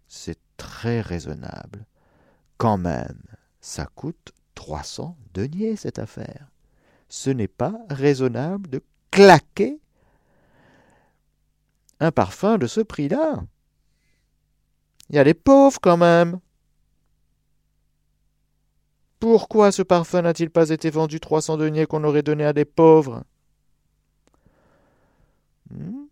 C'est 0.10 0.39
très 0.57 0.99
raisonnable. 0.99 1.86
Quand 2.57 2.77
même, 2.77 3.21
ça 3.62 3.86
coûte 3.86 4.33
300 4.58 5.15
deniers 5.36 5.76
cette 5.76 6.00
affaire. 6.00 6.48
Ce 7.10 7.30
n'est 7.30 7.48
pas 7.48 7.76
raisonnable 7.91 8.67
de 8.70 8.82
claquer 9.12 9.80
un 12.00 12.12
parfum 12.12 12.58
de 12.58 12.65
ce 12.65 12.82
prix-là. 12.82 13.43
Il 15.10 15.15
y 15.15 15.20
a 15.20 15.24
les 15.24 15.36
pauvres 15.36 15.80
quand 15.80 15.96
même. 15.96 16.39
Pourquoi 19.20 19.72
ce 19.72 19.84
parfum 19.84 20.24
n'a-t-il 20.24 20.50
pas 20.50 20.70
été 20.70 20.89
vendu 20.89 21.20
300 21.20 21.58
deniers 21.58 21.86
qu'on 21.86 22.04
aurait 22.04 22.24
donné 22.24 22.43
à 22.43 22.54
des 22.54 22.65
pauvres? 22.65 23.24
Hmm? 25.70 26.08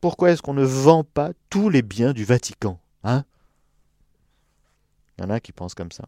Pourquoi 0.00 0.30
est-ce 0.30 0.40
qu'on 0.40 0.54
ne 0.54 0.64
vend 0.64 1.04
pas 1.04 1.32
tous 1.50 1.68
les 1.68 1.82
biens 1.82 2.14
du 2.14 2.24
Vatican 2.24 2.80
Hein? 3.04 3.24
Il 5.18 5.24
y 5.24 5.26
en 5.26 5.30
a 5.30 5.40
qui 5.40 5.52
pensent 5.52 5.74
comme 5.74 5.92
ça. 5.92 6.04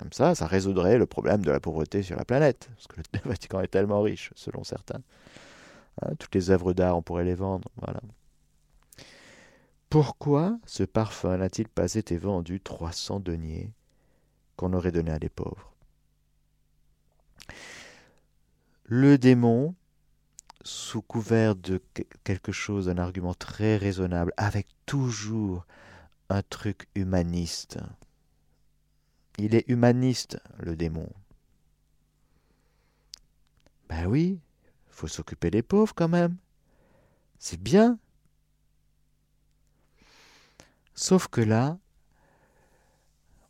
Comme 0.00 0.12
ça, 0.14 0.34
ça 0.34 0.46
résoudrait 0.46 0.96
le 0.96 1.04
problème 1.04 1.44
de 1.44 1.50
la 1.50 1.60
pauvreté 1.60 2.02
sur 2.02 2.16
la 2.16 2.24
planète, 2.24 2.70
parce 2.74 2.86
que 2.86 2.96
le 2.96 3.20
Vatican 3.30 3.60
est 3.60 3.68
tellement 3.68 4.00
riche, 4.00 4.32
selon 4.34 4.64
certains. 4.64 5.02
Hein, 6.00 6.14
toutes 6.18 6.34
les 6.34 6.48
œuvres 6.48 6.72
d'art, 6.72 6.96
on 6.96 7.02
pourrait 7.02 7.24
les 7.24 7.34
vendre. 7.34 7.68
Voilà. 7.76 8.00
Pourquoi 9.90 10.58
ce 10.64 10.84
parfum 10.84 11.36
n'a-t-il 11.36 11.68
pas 11.68 11.92
été 11.92 12.16
vendu 12.16 12.62
300 12.62 13.20
deniers 13.20 13.72
qu'on 14.56 14.72
aurait 14.72 14.90
donné 14.90 15.10
à 15.10 15.18
des 15.18 15.28
pauvres? 15.28 15.74
Le 18.84 19.18
démon, 19.18 19.74
sous 20.62 21.02
couvert 21.02 21.56
de 21.56 21.82
quelque 22.24 22.52
chose, 22.52 22.88
un 22.88 22.96
argument 22.96 23.34
très 23.34 23.76
raisonnable, 23.76 24.32
avec 24.38 24.66
toujours 24.86 25.66
un 26.30 26.40
truc 26.42 26.88
humaniste, 26.94 27.78
il 29.38 29.54
est 29.54 29.68
humaniste, 29.68 30.38
le 30.58 30.76
démon. 30.76 31.08
Ben 33.88 34.06
oui, 34.06 34.40
faut 34.88 35.08
s'occuper 35.08 35.50
des 35.50 35.62
pauvres 35.62 35.94
quand 35.94 36.08
même. 36.08 36.36
C'est 37.38 37.60
bien. 37.60 37.98
Sauf 40.94 41.28
que 41.28 41.40
là, 41.40 41.78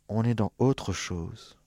on 0.07 0.23
est 0.23 0.35
dans 0.35 0.51
autre 0.57 0.93
chose. 0.93 1.57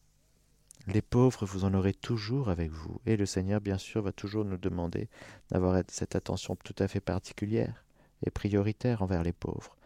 Les 0.87 1.03
pauvres, 1.03 1.47
vous 1.47 1.65
en 1.65 1.73
aurez 1.73 1.95
toujours 1.95 2.49
avec 2.51 2.71
vous. 2.71 3.01
Et 3.07 3.17
le 3.17 3.27
Seigneur, 3.27 3.61
bien 3.61 3.79
sûr, 3.79 4.03
va 4.03 4.13
toujours 4.13 4.45
nous 4.45 4.59
demander 4.59 5.09
d'avoir 5.51 5.83
cette 5.89 6.15
attention 6.15 6.57
tout 6.57 6.75
à 6.79 6.89
fait 6.89 7.01
particulière 7.01 7.85
et 8.27 8.31
prioritaire 8.31 9.03
envers 9.03 9.23
les 9.23 9.33
pauvres. 9.33 9.77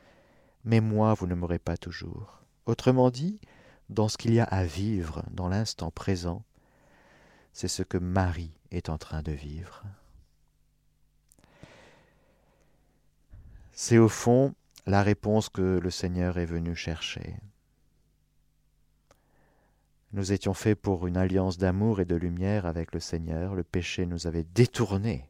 Mais 0.64 0.80
moi, 0.80 1.14
vous 1.14 1.26
ne 1.26 1.34
m'aurez 1.34 1.60
pas 1.60 1.76
toujours. 1.76 2.42
Autrement 2.66 3.10
dit, 3.10 3.40
dans 3.88 4.08
ce 4.08 4.18
qu'il 4.18 4.34
y 4.34 4.40
a 4.40 4.44
à 4.44 4.64
vivre 4.64 5.24
dans 5.30 5.48
l'instant 5.48 5.90
présent, 5.90 6.44
c'est 7.52 7.68
ce 7.68 7.82
que 7.82 7.98
Marie 7.98 8.52
est 8.70 8.88
en 8.88 8.98
train 8.98 9.22
de 9.22 9.32
vivre. 9.32 9.82
C'est 13.72 13.98
au 13.98 14.08
fond 14.08 14.54
la 14.86 15.02
réponse 15.02 15.48
que 15.48 15.78
le 15.78 15.90
Seigneur 15.90 16.38
est 16.38 16.46
venu 16.46 16.74
chercher. 16.74 17.36
Nous 20.12 20.32
étions 20.32 20.54
faits 20.54 20.80
pour 20.80 21.06
une 21.06 21.18
alliance 21.18 21.58
d'amour 21.58 22.00
et 22.00 22.06
de 22.06 22.16
lumière 22.16 22.64
avec 22.64 22.92
le 22.92 23.00
Seigneur. 23.00 23.54
Le 23.54 23.62
péché 23.62 24.06
nous 24.06 24.26
avait 24.26 24.46
détournés 24.54 25.28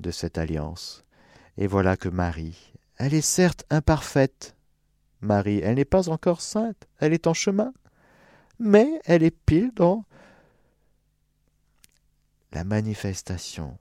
de 0.00 0.10
cette 0.10 0.36
alliance. 0.36 1.04
Et 1.56 1.68
voilà 1.68 1.96
que 1.96 2.08
Marie, 2.08 2.72
elle 2.96 3.14
est 3.14 3.20
certes 3.20 3.64
imparfaite, 3.70 4.56
Marie, 5.22 5.60
elle 5.62 5.76
n'est 5.76 5.84
pas 5.84 6.08
encore 6.08 6.40
sainte, 6.40 6.86
elle 6.98 7.12
est 7.12 7.26
en 7.26 7.34
chemin. 7.34 7.72
mais 8.58 9.00
elle 9.06 9.22
est 9.22 9.36
pile 9.46 9.72
dans 9.74 10.04
la 12.52 12.64
manifestation 12.64 13.78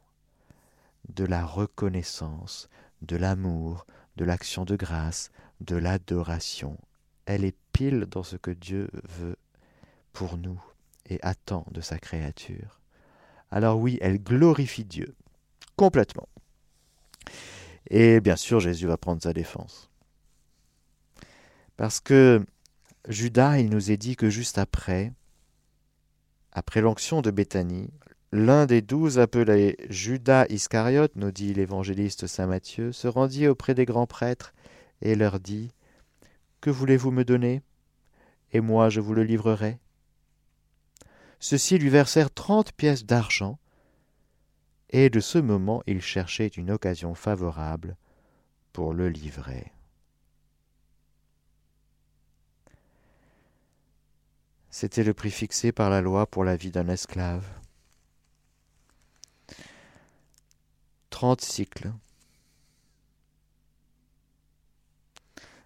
de 1.10 1.26
la 1.26 1.46
reconnaissance, 1.46 2.70
de 3.02 3.16
l'amour, 3.16 3.86
de 4.16 4.26
l'action 4.26 4.66
de 4.66 4.76
grâce, 4.76 5.30
de 5.60 5.76
l'adoration. 5.76 6.78
Elle 7.26 7.44
est 7.44 7.58
pile 7.74 8.06
dans 8.10 8.24
ce 8.24 8.38
que 8.38 8.52
Dieu 8.52 8.90
veut 9.20 9.36
pour 10.14 10.38
nous 10.38 10.62
et 11.10 11.20
attend 11.22 11.66
de 11.72 11.82
sa 11.82 12.00
créature. 12.00 12.80
Alors 13.52 13.78
oui, 13.78 14.00
elle 14.02 14.24
glorifie 14.24 14.86
Dieu 14.86 15.16
complètement. 15.76 16.30
Et 17.90 18.20
bien 18.20 18.36
sûr, 18.36 18.60
Jésus 18.60 18.88
va 18.88 18.98
prendre 18.98 19.22
sa 19.22 19.34
défense. 19.34 19.91
Parce 21.82 22.00
que 22.00 22.46
Judas, 23.08 23.58
il 23.58 23.72
nous 23.72 23.89
est 23.89 23.98
dit 23.98 24.15
que 24.15 24.30
juste 24.30 24.60
après, 24.60 25.13
après 26.52 26.80
l'onction 26.80 27.24
de 27.24 27.32
Béthanie, 27.32 27.89
l'un 28.32 28.67
des 28.67 28.84
douze 28.84 29.17
appelé 29.17 29.78
Judas 29.89 30.46
Iscariote, 30.50 31.15
nous 31.15 31.32
dit 31.32 31.56
l'évangéliste 31.56 32.28
Saint 32.28 32.46
Matthieu, 32.46 32.91
se 32.91 33.08
rendit 33.08 33.48
auprès 33.48 33.74
des 33.74 33.86
grands 33.86 34.06
prêtres 34.06 34.54
et 35.02 35.15
leur 35.15 35.39
dit 35.39 35.72
Que 36.62 36.70
voulez-vous 36.70 37.10
me 37.10 37.26
donner? 37.26 37.63
Et 38.52 38.62
moi 38.62 38.89
je 38.89 39.00
vous 39.00 39.15
le 39.15 39.24
livrerai. 39.24 39.80
Ceux-ci 41.39 41.80
lui 41.80 41.89
versèrent 41.89 42.30
trente 42.30 42.74
pièces 42.74 43.08
d'argent, 43.08 43.58
et 44.91 45.10
de 45.10 45.20
ce 45.20 45.39
moment 45.39 45.82
il 45.88 46.00
cherchait 46.00 46.46
une 46.46 46.70
occasion 46.70 47.15
favorable 47.15 47.98
pour 48.72 48.94
le 48.94 49.10
livrer. 49.10 49.72
C'était 54.72 55.04
le 55.04 55.14
prix 55.14 55.32
fixé 55.32 55.74
par 55.74 55.90
la 55.90 56.02
loi 56.02 56.26
pour 56.26 56.46
la 56.46 56.56
vie 56.56 56.72
d'un 56.72 56.88
esclave. 56.88 57.46
Trente 61.10 61.42
cycles. 61.42 61.92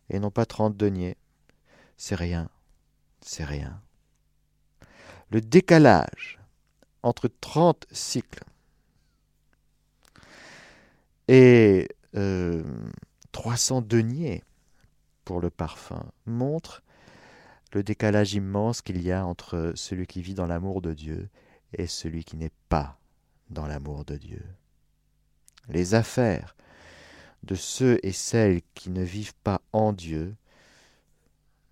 Et 0.09 0.19
non 0.19 0.31
pas 0.31 0.47
trente 0.47 0.75
deniers. 0.75 1.17
C'est 1.97 2.15
rien. 2.15 2.49
C'est 3.21 3.43
rien. 3.43 3.79
Le 5.29 5.39
décalage 5.39 6.39
entre 7.03 7.27
trente 7.27 7.85
cycles 7.91 8.43
et 11.27 11.87
euh, 12.15 12.63
300 13.31 13.81
deniers 13.81 14.43
pour 15.25 15.41
le 15.41 15.51
parfum 15.51 16.03
montre 16.25 16.81
le 17.75 17.83
décalage 17.83 18.33
immense 18.33 18.81
qu'il 18.81 19.01
y 19.01 19.11
a 19.11 19.25
entre 19.25 19.73
celui 19.75 20.07
qui 20.07 20.21
vit 20.21 20.33
dans 20.33 20.45
l'amour 20.45 20.81
de 20.81 20.93
Dieu 20.93 21.27
et 21.73 21.87
celui 21.87 22.23
qui 22.23 22.37
n'est 22.37 22.53
pas 22.69 22.97
dans 23.49 23.67
l'amour 23.67 24.05
de 24.05 24.15
Dieu. 24.15 24.45
Les 25.67 25.93
affaires 25.93 26.55
de 27.43 27.53
ceux 27.53 27.99
et 28.01 28.13
celles 28.13 28.61
qui 28.75 28.89
ne 28.91 29.03
vivent 29.03 29.35
pas 29.43 29.61
en 29.73 29.91
Dieu 29.91 30.37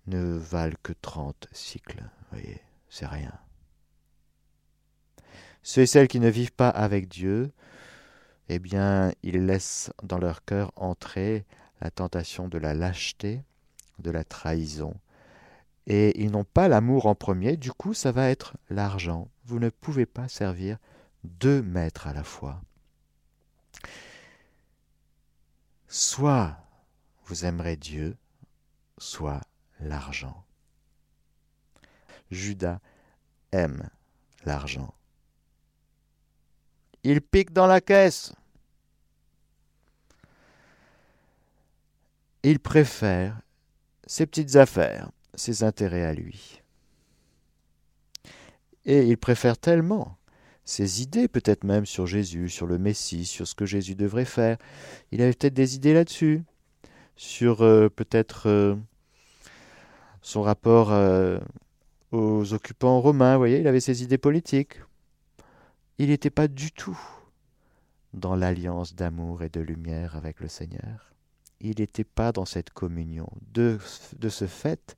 ne 0.06 0.34
valent 0.34 0.76
que 0.82 0.92
trente 0.92 1.48
cycles. 1.52 2.04
Voyez, 2.30 2.60
c'est 2.90 3.06
rien. 3.06 3.32
Ceux 5.62 5.82
et 5.82 5.86
celles 5.86 6.08
qui 6.08 6.20
ne 6.20 6.28
vivent 6.28 6.52
pas 6.52 6.68
avec 6.68 7.08
Dieu, 7.08 7.50
eh 8.50 8.58
bien, 8.58 9.10
ils 9.22 9.46
laissent 9.46 9.90
dans 10.02 10.18
leur 10.18 10.44
cœur 10.44 10.70
entrer 10.76 11.46
la 11.80 11.90
tentation 11.90 12.46
de 12.46 12.58
la 12.58 12.74
lâcheté, 12.74 13.42
de 14.00 14.10
la 14.10 14.22
trahison, 14.22 14.94
et 15.86 16.20
ils 16.20 16.30
n'ont 16.30 16.44
pas 16.44 16.68
l'amour 16.68 17.06
en 17.06 17.14
premier, 17.14 17.56
du 17.56 17.72
coup 17.72 17.94
ça 17.94 18.12
va 18.12 18.30
être 18.30 18.56
l'argent. 18.70 19.28
Vous 19.44 19.58
ne 19.58 19.68
pouvez 19.68 20.06
pas 20.06 20.28
servir 20.28 20.78
deux 21.24 21.62
maîtres 21.62 22.06
à 22.06 22.12
la 22.12 22.24
fois. 22.24 22.60
Soit 25.88 26.56
vous 27.26 27.44
aimerez 27.44 27.76
Dieu, 27.76 28.16
soit 28.98 29.40
l'argent. 29.80 30.44
Judas 32.30 32.80
aime 33.52 33.88
l'argent. 34.44 34.94
Il 37.02 37.20
pique 37.20 37.52
dans 37.52 37.66
la 37.66 37.80
caisse. 37.80 38.32
Il 42.42 42.58
préfère 42.58 43.40
ses 44.06 44.26
petites 44.26 44.56
affaires 44.56 45.10
ses 45.36 45.62
intérêts 45.62 46.04
à 46.04 46.12
lui. 46.12 46.60
Et 48.86 49.06
il 49.06 49.16
préfère 49.16 49.56
tellement 49.56 50.16
ses 50.64 51.02
idées, 51.02 51.28
peut-être 51.28 51.64
même 51.64 51.86
sur 51.86 52.06
Jésus, 52.06 52.48
sur 52.48 52.66
le 52.66 52.78
Messie, 52.78 53.24
sur 53.24 53.46
ce 53.46 53.54
que 53.54 53.66
Jésus 53.66 53.94
devrait 53.94 54.24
faire. 54.24 54.56
Il 55.12 55.22
avait 55.22 55.32
peut-être 55.32 55.54
des 55.54 55.74
idées 55.76 55.94
là-dessus, 55.94 56.42
sur 57.16 57.62
euh, 57.62 57.88
peut-être 57.88 58.48
euh, 58.48 58.74
son 60.22 60.42
rapport 60.42 60.92
euh, 60.92 61.38
aux 62.12 62.52
occupants 62.54 63.00
romains, 63.00 63.34
vous 63.34 63.40
voyez, 63.40 63.60
il 63.60 63.66
avait 63.66 63.80
ses 63.80 64.02
idées 64.02 64.18
politiques. 64.18 64.80
Il 65.98 66.08
n'était 66.08 66.30
pas 66.30 66.48
du 66.48 66.72
tout 66.72 66.98
dans 68.14 68.34
l'alliance 68.34 68.94
d'amour 68.94 69.42
et 69.42 69.48
de 69.48 69.60
lumière 69.60 70.16
avec 70.16 70.40
le 70.40 70.48
Seigneur 70.48 71.13
il 71.64 71.80
n'était 71.80 72.04
pas 72.04 72.30
dans 72.30 72.44
cette 72.44 72.70
communion. 72.70 73.28
De, 73.52 73.78
ce 74.28 74.46
fait, 74.46 74.96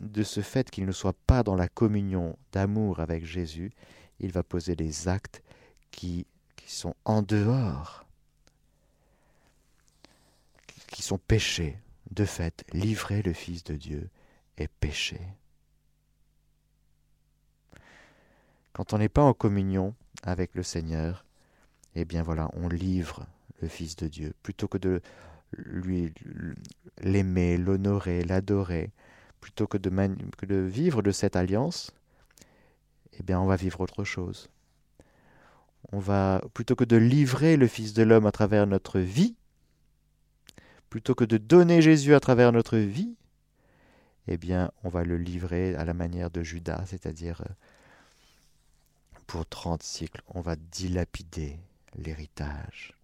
de 0.00 0.22
ce 0.22 0.42
fait 0.42 0.70
qu'il 0.70 0.84
ne 0.84 0.92
soit 0.92 1.16
pas 1.26 1.42
dans 1.42 1.56
la 1.56 1.68
communion 1.68 2.36
d'amour 2.52 3.00
avec 3.00 3.24
Jésus, 3.24 3.72
il 4.20 4.32
va 4.32 4.42
poser 4.42 4.76
des 4.76 5.08
actes 5.08 5.42
qui, 5.90 6.26
qui 6.56 6.70
sont 6.70 6.94
en 7.06 7.22
dehors, 7.22 8.04
qui 10.88 11.02
sont 11.02 11.18
péchés. 11.18 11.78
De 12.10 12.26
fait, 12.26 12.62
livrer 12.74 13.22
le 13.22 13.32
Fils 13.32 13.64
de 13.64 13.74
Dieu 13.74 14.10
est 14.58 14.68
péché. 14.68 15.18
Quand 18.74 18.92
on 18.92 18.98
n'est 18.98 19.08
pas 19.08 19.22
en 19.22 19.32
communion 19.32 19.94
avec 20.22 20.54
le 20.54 20.62
Seigneur, 20.62 21.24
eh 21.94 22.04
bien 22.04 22.22
voilà, 22.22 22.50
on 22.52 22.68
livre 22.68 23.24
le 23.62 23.68
Fils 23.68 23.96
de 23.96 24.08
Dieu. 24.08 24.34
Plutôt 24.42 24.68
que 24.68 24.76
de 24.76 25.00
l'aimer, 26.98 27.56
l'honorer, 27.56 28.24
l'adorer, 28.24 28.90
plutôt 29.40 29.66
que 29.66 29.78
de, 29.78 29.90
que 30.38 30.46
de 30.46 30.56
vivre 30.56 31.02
de 31.02 31.10
cette 31.10 31.36
alliance, 31.36 31.92
eh 33.12 33.22
bien 33.22 33.40
on 33.40 33.46
va 33.46 33.56
vivre 33.56 33.80
autre 33.80 34.04
chose. 34.04 34.48
On 35.90 35.98
va 35.98 36.42
plutôt 36.54 36.76
que 36.76 36.84
de 36.84 36.96
livrer 36.96 37.56
le 37.56 37.66
Fils 37.66 37.92
de 37.92 38.02
l'homme 38.02 38.26
à 38.26 38.32
travers 38.32 38.66
notre 38.66 39.00
vie, 39.00 39.34
plutôt 40.88 41.14
que 41.14 41.24
de 41.24 41.38
donner 41.38 41.82
Jésus 41.82 42.14
à 42.14 42.20
travers 42.20 42.52
notre 42.52 42.78
vie, 42.78 43.14
eh 44.28 44.36
bien 44.36 44.70
on 44.84 44.88
va 44.88 45.04
le 45.04 45.18
livrer 45.18 45.74
à 45.74 45.84
la 45.84 45.94
manière 45.94 46.30
de 46.30 46.42
Judas, 46.42 46.84
c'est-à-dire 46.86 47.40
euh, 47.42 47.52
pour 49.26 49.46
30 49.46 49.82
cycles, 49.82 50.22
on 50.28 50.40
va 50.40 50.56
dilapider 50.56 51.58
l'héritage. 51.96 52.94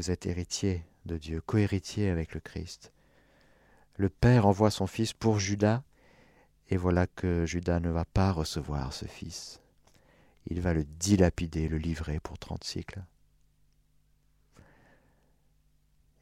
Vous 0.00 0.10
êtes 0.10 0.24
héritier 0.24 0.82
de 1.04 1.18
Dieu, 1.18 1.42
cohéritier 1.42 2.08
avec 2.08 2.32
le 2.32 2.40
Christ. 2.40 2.90
Le 3.98 4.08
Père 4.08 4.46
envoie 4.46 4.70
son 4.70 4.86
Fils 4.86 5.12
pour 5.12 5.38
Judas, 5.38 5.82
et 6.70 6.78
voilà 6.78 7.06
que 7.06 7.44
Judas 7.44 7.80
ne 7.80 7.90
va 7.90 8.06
pas 8.06 8.32
recevoir 8.32 8.94
ce 8.94 9.04
Fils. 9.04 9.60
Il 10.46 10.62
va 10.62 10.72
le 10.72 10.84
dilapider, 10.84 11.68
le 11.68 11.76
livrer 11.76 12.18
pour 12.18 12.38
trente 12.38 12.64
cycles. 12.64 13.02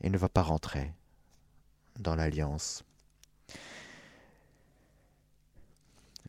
Il 0.01 0.11
ne 0.11 0.19
va 0.19 0.29
pas 0.29 0.43
rentrer 0.43 0.93
dans 2.01 2.17
l'alliance. 2.17 2.83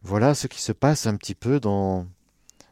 Voilà 0.03 0.35
ce 0.35 0.45
qui 0.45 0.61
se 0.61 0.71
passe 0.71 1.07
un 1.07 1.17
petit 1.17 1.33
peu 1.33 1.59
dans 1.59 2.05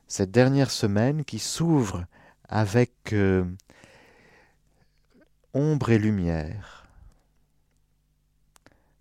cette 0.07 0.29
dernière 0.29 0.69
semaine 0.69 1.25
qui 1.25 1.39
s'ouvre 1.39 2.05
avec 2.47 3.11
euh, 3.13 3.43
ombre 5.57 5.89
et 5.89 5.97
lumière. 5.97 6.85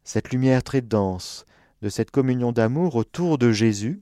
Cette 0.04 0.30
lumière 0.30 0.62
très 0.62 0.80
dense 0.80 1.44
de 1.82 1.90
cette 1.90 2.10
communion 2.10 2.50
d'amour 2.50 2.96
autour 2.96 3.36
de 3.36 3.52
Jésus, 3.52 4.00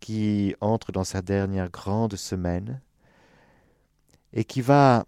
qui 0.00 0.54
entre 0.62 0.90
dans 0.90 1.04
sa 1.04 1.20
dernière 1.20 1.70
grande 1.70 2.16
semaine, 2.16 2.80
et 4.32 4.44
qui 4.44 4.62
va 4.62 5.06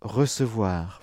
recevoir 0.00 1.02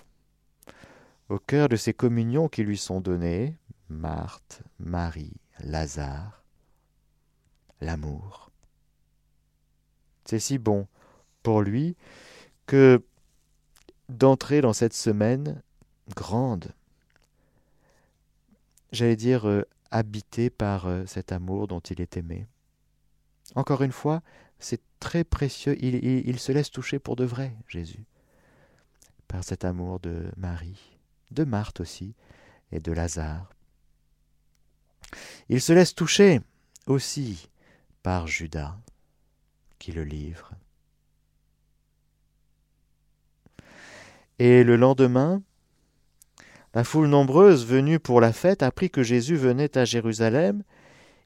au 1.28 1.38
cœur 1.38 1.68
de 1.68 1.76
ces 1.76 1.94
communions 1.94 2.48
qui 2.48 2.64
lui 2.64 2.78
sont 2.78 3.02
données, 3.02 3.58
Marthe, 3.90 4.62
Marie, 4.80 5.36
Lazare, 5.60 6.44
l'amour. 7.82 8.52
C'est 10.24 10.40
si 10.40 10.58
bon 10.58 10.88
pour 11.44 11.62
lui 11.62 11.98
que 12.68 13.04
d'entrer 14.12 14.62
dans 14.62 14.74
cette 14.74 14.94
semaine 14.94 15.62
grande, 16.16 16.74
j'allais 18.92 19.16
dire 19.16 19.48
euh, 19.48 19.64
habité 19.90 20.50
par 20.50 20.86
euh, 20.86 21.06
cet 21.06 21.32
amour 21.32 21.68
dont 21.68 21.80
il 21.80 22.02
est 22.02 22.18
aimé. 22.18 22.48
Encore 23.56 23.82
une 23.82 23.92
fois, 23.92 24.22
c'est 24.60 24.82
très 25.00 25.24
précieux, 25.24 25.76
il, 25.84 25.96
il, 26.06 26.40
se 26.40 26.52
laisse 26.52 26.72
toucher 26.72 27.00
pour 27.00 27.16
de 27.16 27.26
vrai, 27.26 27.56
Jésus, 27.68 28.06
par 29.28 29.44
cet 29.44 29.66
amour 29.66 30.00
de 30.00 30.32
Marie, 30.38 30.98
de 31.32 31.44
Marthe 31.44 31.80
aussi, 31.80 32.14
et 32.72 32.80
de 32.80 32.92
Lazare. 32.92 33.50
Il 35.50 35.62
se 35.62 35.74
laisse 35.74 35.96
toucher 35.96 36.42
aussi 36.86 37.50
par 38.04 38.28
Judas, 38.28 38.78
qui 39.80 39.92
le 39.92 40.04
livre. 40.04 40.52
Et 44.44 44.64
le 44.64 44.76
lendemain, 44.76 45.44
la 46.74 46.84
foule 46.84 47.06
nombreuse 47.06 47.64
venue 47.64 48.00
pour 48.00 48.20
la 48.20 48.34
fête 48.34 48.64
apprit 48.64 48.90
que 48.90 49.04
Jésus 49.04 49.36
venait 49.36 49.78
à 49.78 49.86
Jérusalem. 49.86 50.64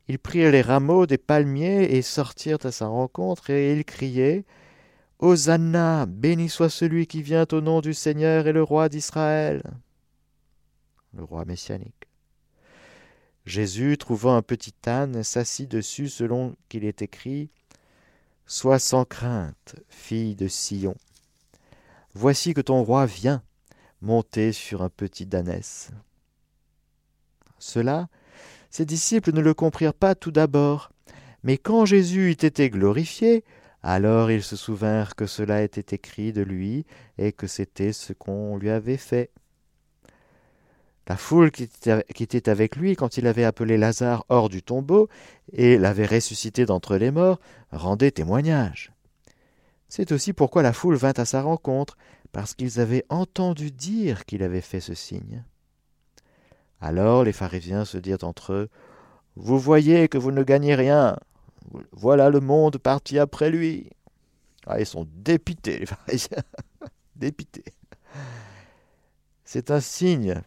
Ils 0.10 0.20
prirent 0.20 0.52
les 0.52 0.62
rameaux 0.62 1.06
des 1.06 1.18
palmiers 1.18 1.96
et 1.96 2.02
sortirent 2.02 2.66
à 2.66 2.74
sa 2.74 2.88
rencontre, 2.88 3.52
et 3.52 3.72
ils 3.72 3.86
criaient 3.86 4.44
Hosanna, 5.20 6.08
béni 6.08 6.50
soit 6.50 6.68
celui 6.68 7.08
qui 7.08 7.22
vient 7.22 7.46
au 7.54 7.62
nom 7.62 7.80
du 7.80 7.94
Seigneur 7.94 8.48
et 8.48 8.52
le 8.52 8.64
roi 8.64 8.90
d'Israël. 8.90 9.64
Le 11.14 11.24
roi 11.24 11.46
messianique. 11.46 12.10
Jésus, 13.46 13.98
trouvant 13.98 14.36
un 14.36 14.42
petit 14.42 14.76
âne, 14.88 15.24
s'assit 15.24 15.72
dessus 15.72 16.10
selon 16.10 16.58
qu'il 16.68 16.84
est 16.84 17.02
écrit 17.02 17.50
Sois 18.46 18.80
sans 18.80 19.06
crainte, 19.06 19.78
fille 19.88 20.36
de 20.36 20.50
Sion. 20.50 20.98
Voici 22.18 22.54
que 22.54 22.62
ton 22.62 22.82
roi 22.82 23.06
vient, 23.06 23.44
monté 24.02 24.54
sur 24.54 24.82
un 24.82 24.90
petit 24.90 25.26
dânès. 25.26 25.92
Cela, 27.60 28.08
ses 28.70 28.86
disciples 28.86 29.34
ne 29.34 29.42
le 29.42 29.54
comprirent 29.54 29.94
pas 29.94 30.16
tout 30.16 30.32
d'abord, 30.32 30.92
mais 31.44 31.58
quand 31.58 31.86
Jésus 31.86 32.32
eut 32.32 32.46
été 32.46 32.70
glorifié, 32.70 33.44
alors 33.84 34.32
ils 34.32 34.44
se 34.44 34.56
souvinrent 34.56 35.16
que 35.16 35.26
cela 35.26 35.62
était 35.62 35.94
écrit 35.94 36.32
de 36.32 36.42
lui 36.42 36.86
et 37.18 37.34
que 37.34 37.48
c'était 37.48 37.92
ce 37.92 38.14
qu'on 38.14 38.56
lui 38.58 38.70
avait 38.70 38.98
fait. 38.98 39.30
La 41.08 41.18
foule 41.18 41.52
qui 41.52 41.64
était 41.64 42.50
avec 42.50 42.78
lui 42.78 42.96
quand 42.96 43.18
il 43.18 43.28
avait 43.28 43.44
appelé 43.44 43.78
Lazare 43.78 44.26
hors 44.30 44.48
du 44.48 44.64
tombeau 44.64 45.10
et 45.52 45.78
l'avait 45.78 46.08
ressuscité 46.08 46.66
d'entre 46.66 46.96
les 46.96 47.12
morts 47.12 47.42
rendait 47.72 48.12
témoignage. 48.12 48.95
C'est 49.96 50.12
aussi 50.12 50.34
pourquoi 50.34 50.62
la 50.62 50.74
foule 50.74 50.98
vint 50.98 51.14
à 51.16 51.24
sa 51.24 51.42
rencontre, 51.42 51.96
parce 52.34 52.54
qu'ils 52.54 52.82
avaient 52.82 53.06
entendu 53.08 53.72
dire 53.72 54.26
qu'il 54.26 54.44
avait 54.44 54.60
fait 54.60 54.82
ce 54.82 54.94
signe. 54.94 55.46
Alors 56.82 57.24
les 57.24 57.32
pharisiens 57.32 57.86
se 57.86 57.98
dirent 57.98 58.26
entre 58.26 58.52
eux, 58.52 58.70
Vous 59.38 59.58
voyez 59.58 60.10
que 60.10 60.18
vous 60.18 60.32
ne 60.32 60.44
gagnez 60.44 60.76
rien. 60.76 61.16
Voilà 61.94 62.30
le 62.30 62.42
monde 62.42 62.78
parti 62.78 63.20
après 63.20 63.50
lui. 63.50 63.90
Ah, 64.68 64.82
ils 64.82 64.86
sont 64.86 65.08
dépités, 65.14 65.80
les 65.80 65.86
pharisiens. 65.86 66.44
dépités. 67.16 67.64
C'est 69.46 69.72
un 69.72 69.80
signe 69.80 70.42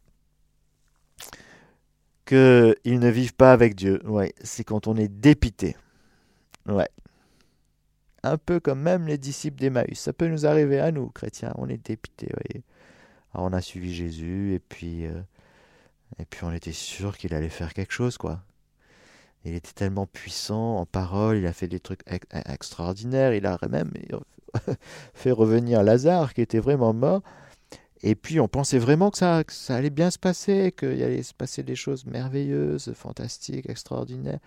qu'ils 2.27 2.77
ne 3.01 3.09
vivent 3.09 3.35
pas 3.35 3.55
avec 3.55 3.75
Dieu. 3.75 4.03
Ouais, 4.05 4.35
c'est 4.45 4.65
quand 4.65 4.89
on 4.89 4.97
est 4.99 5.09
dépité. 5.09 5.75
Ouais 6.67 6.91
un 8.23 8.37
peu 8.39 8.61
comme 8.61 8.81
même 8.81 9.07
les 9.07 9.19
disciples 9.19 9.59
d'Emmaüs. 9.59 9.99
Ça 9.99 10.13
peut 10.13 10.29
nous 10.29 10.47
arriver 10.47 10.81
à 10.81 10.91
nous, 10.93 11.09
chrétiens. 11.09 11.53
On 11.57 11.69
est 11.69 11.85
dépités, 11.85 12.29
voyez. 12.33 12.65
on 13.35 13.53
a 13.53 13.61
suivi 13.61 13.95
Jésus 13.95 14.55
et 14.55 14.59
puis, 14.59 15.07
euh, 15.07 15.21
et 16.19 16.25
puis 16.25 16.45
on 16.45 16.53
était 16.53 16.73
sûr 16.73 17.17
qu'il 17.17 17.35
allait 17.35 17.49
faire 17.49 17.75
quelque 17.75 17.93
chose, 17.93 18.19
quoi. 18.19 18.43
Il 19.45 19.55
était 19.55 19.73
tellement 19.73 20.07
puissant 20.07 20.77
en 20.79 20.87
parole, 20.87 21.37
il 21.39 21.47
a 21.47 21.53
fait 21.53 21.69
des 21.69 21.81
trucs 21.81 22.01
extraordinaires, 22.33 23.33
il 23.35 23.47
a 23.47 23.59
même 23.71 23.93
fait 25.15 25.31
revenir 25.31 25.83
Lazare 25.83 26.35
qui 26.35 26.41
était 26.41 26.59
vraiment 26.59 26.93
mort. 26.93 27.23
Et 28.03 28.15
puis 28.15 28.41
on 28.41 28.49
pensait 28.49 28.79
vraiment 28.79 29.11
que 29.11 29.19
ça, 29.19 29.43
que 29.45 29.53
ça 29.53 29.77
allait 29.77 29.91
bien 29.91 30.11
se 30.11 30.19
passer, 30.19 30.73
qu'il 30.77 31.03
allait 31.03 31.23
se 31.23 31.35
passer 31.35 31.63
des 31.63 31.77
choses 31.77 32.05
merveilleuses, 32.07 32.93
fantastiques, 32.95 33.69
extraordinaires. 33.69 34.41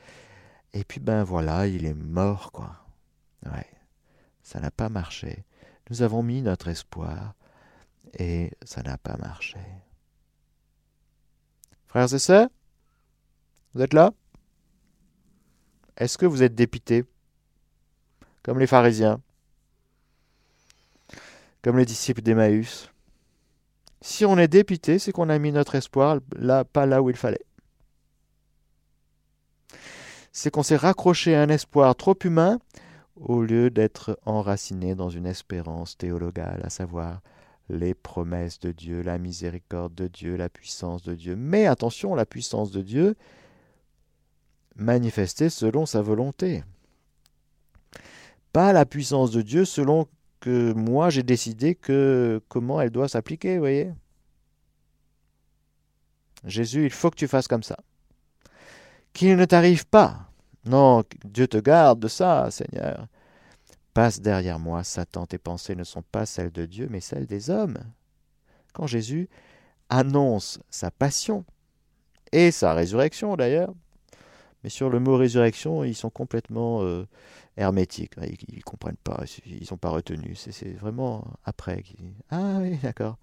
Et 0.74 0.84
puis 0.84 1.00
ben 1.00 1.24
voilà, 1.24 1.68
il 1.68 1.86
est 1.86 1.94
mort, 1.94 2.52
quoi. 2.52 2.81
Ouais, 3.46 3.68
ça 4.44 4.60
n'a 4.60 4.72
pas 4.72 4.90
marché. 4.90 5.46
Nous 5.90 6.02
avons 6.02 6.24
mis 6.24 6.42
notre 6.42 6.68
espoir 6.68 7.34
et 8.18 8.52
ça 8.64 8.82
n'a 8.84 8.98
pas 8.98 9.18
marché. 9.18 9.60
Frères 11.88 12.14
et 12.14 12.20
sœurs, 12.20 12.50
vous 13.74 13.82
êtes 13.82 13.94
là? 13.94 14.12
Est-ce 15.98 16.18
que 16.18 16.26
vous 16.26 16.44
êtes 16.44 16.56
dépités? 16.56 17.04
Comme 18.44 18.60
les 18.60 18.68
pharisiens 18.68 19.22
Comme 21.62 21.78
les 21.78 21.86
disciples 21.86 22.22
d'Emmaüs 22.22 22.90
Si 24.02 24.26
on 24.26 24.38
est 24.38 24.48
dépité, 24.48 25.00
c'est 25.00 25.12
qu'on 25.12 25.30
a 25.30 25.38
mis 25.38 25.52
notre 25.52 25.76
espoir 25.76 26.20
là, 26.36 26.64
pas 26.64 26.86
là 26.86 27.02
où 27.02 27.10
il 27.10 27.16
fallait. 27.16 27.46
C'est 30.32 30.50
qu'on 30.50 30.64
s'est 30.64 30.78
raccroché 30.78 31.36
à 31.36 31.42
un 31.42 31.50
espoir 31.50 31.96
trop 31.96 32.18
humain 32.24 32.60
au 33.15 33.41
lieu 33.41 33.69
d'être 33.69 34.19
enraciné 34.26 34.95
dans 34.95 35.10
une 35.10 35.26
espérance 35.26 35.97
théologale, 35.97 36.62
à 36.63 36.69
savoir 36.69 37.21
les 37.69 37.93
promesses 37.93 38.60
de 38.60 38.71
Dieu, 38.71 39.02
la 39.02 39.17
miséricorde 39.17 39.93
de 39.95 40.08
Dieu, 40.08 40.36
la 40.36 40.50
puissance 40.50 41.04
de 41.04 41.15
Dieu. 41.15 41.36
Mais 41.36 41.67
attention, 41.67 42.15
la 42.15 42.26
puissance 42.26 42.71
de 42.71 42.82
Dieu 42.82 43.15
manifestée 44.76 45.50
selon 45.50 45.86
sa 45.86 46.02
volonté. 46.02 46.63
Pas 48.54 48.74
la 48.74 48.86
puissance 48.86 49.32
de 49.32 49.41
Dieu 49.41 49.65
selon 49.65 50.08
que 50.39 50.74
moi 50.74 51.10
j'ai 51.10 51.24
décidé 51.24 51.76
comment 52.50 52.82
elle 52.82 52.89
doit 52.89 53.08
s'appliquer, 53.08 53.56
vous 53.56 53.62
voyez? 53.62 53.91
Jésus, 56.43 56.86
il 56.86 56.89
faut 56.89 57.12
que 57.12 57.15
tu 57.15 57.28
fasses 57.28 57.47
comme 57.47 57.63
ça. 57.63 57.78
Qu'il 59.13 59.36
ne 59.38 59.45
t'arrive 59.45 59.86
pas 59.86 60.31
non, 60.65 61.04
Dieu 61.26 61.47
te 61.47 61.58
garde 61.58 62.00
de 62.00 62.08
ça, 62.08 62.50
Seigneur. 62.52 63.08
Passe 63.93 64.21
derrière 64.21 64.60
moi, 64.60 64.84
Satan, 64.84 65.26
tes 65.26 65.38
pensées 65.38 65.76
ne 65.76 65.84
sont 65.84 66.04
pas 66.04 66.26
celles 66.26 66.52
de 66.52 66.65
Dieu, 66.65 66.88
mais 66.89 67.02
celles 67.02 67.26
des 67.26 67.50
hommes. 67.50 67.78
Quand 68.74 68.88
Jésus 68.88 69.28
annonce 69.89 70.60
sa 70.69 70.91
passion 70.91 71.43
et 72.32 72.52
sa 72.52 72.74
résurrection 72.74 73.36
d'ailleurs, 73.36 73.74
mais 74.63 74.69
sur 74.69 74.89
le 74.89 75.00
mot 75.00 75.17
résurrection, 75.17 75.84
ils 75.84 75.95
sont 75.95 76.12
complètement 76.12 76.84
euh, 76.84 77.08
hermétiques. 77.58 78.13
Ils 78.47 78.58
ne 78.58 78.62
comprennent 78.62 78.95
pas, 79.04 79.24
ils 79.45 79.65
sont 79.65 79.78
pas 79.78 79.89
retenus. 79.89 80.47
C'est 80.52 80.74
vraiment 80.74 81.26
après. 81.43 81.84
Ah 82.30 82.58
oui, 82.60 82.78
d'accord. 82.84 83.17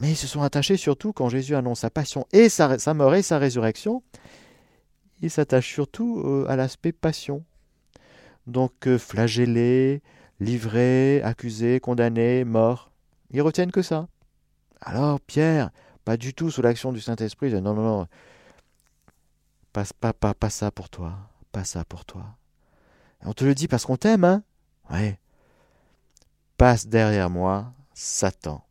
Mais 0.00 0.10
ils 0.10 0.16
se 0.16 0.26
sont 0.26 0.42
attachés 0.42 0.76
surtout 0.76 1.12
quand 1.12 1.28
Jésus 1.28 1.54
annonce 1.54 1.80
sa 1.80 1.90
passion 1.90 2.26
et 2.32 2.48
sa, 2.48 2.78
sa 2.78 2.92
mort 2.92 3.14
et 3.14 3.22
sa 3.22 3.38
résurrection 3.38 4.02
il 5.20 5.30
s'attache 5.30 5.72
surtout 5.72 6.22
euh, 6.24 6.46
à 6.48 6.56
l'aspect 6.56 6.92
passion. 6.92 7.44
Donc 8.46 8.86
euh, 8.86 8.98
flagellé, 8.98 10.02
livré, 10.40 11.22
accusé, 11.22 11.80
condamné, 11.80 12.44
mort. 12.44 12.90
Ils 13.30 13.42
retiennent 13.42 13.72
que 13.72 13.82
ça. 13.82 14.08
Alors 14.80 15.20
Pierre, 15.20 15.70
pas 16.04 16.16
du 16.16 16.34
tout 16.34 16.50
sous 16.50 16.62
l'action 16.62 16.92
du 16.92 17.00
Saint-Esprit, 17.00 17.52
non, 17.54 17.74
non, 17.74 17.82
non, 17.82 18.06
pas, 19.72 19.84
pas, 20.00 20.12
pas, 20.12 20.34
pas 20.34 20.50
ça 20.50 20.70
pour 20.70 20.88
toi, 20.88 21.18
pas 21.52 21.64
ça 21.64 21.84
pour 21.84 22.04
toi. 22.04 22.24
on 23.22 23.32
te 23.32 23.44
le 23.44 23.54
dit 23.54 23.68
parce 23.68 23.84
qu'on 23.84 23.96
t'aime, 23.96 24.24
hein 24.24 24.42
Ouais. 24.90 25.18
Passe 26.56 26.86
derrière 26.86 27.28
moi, 27.28 27.72
Satan. 27.92 28.64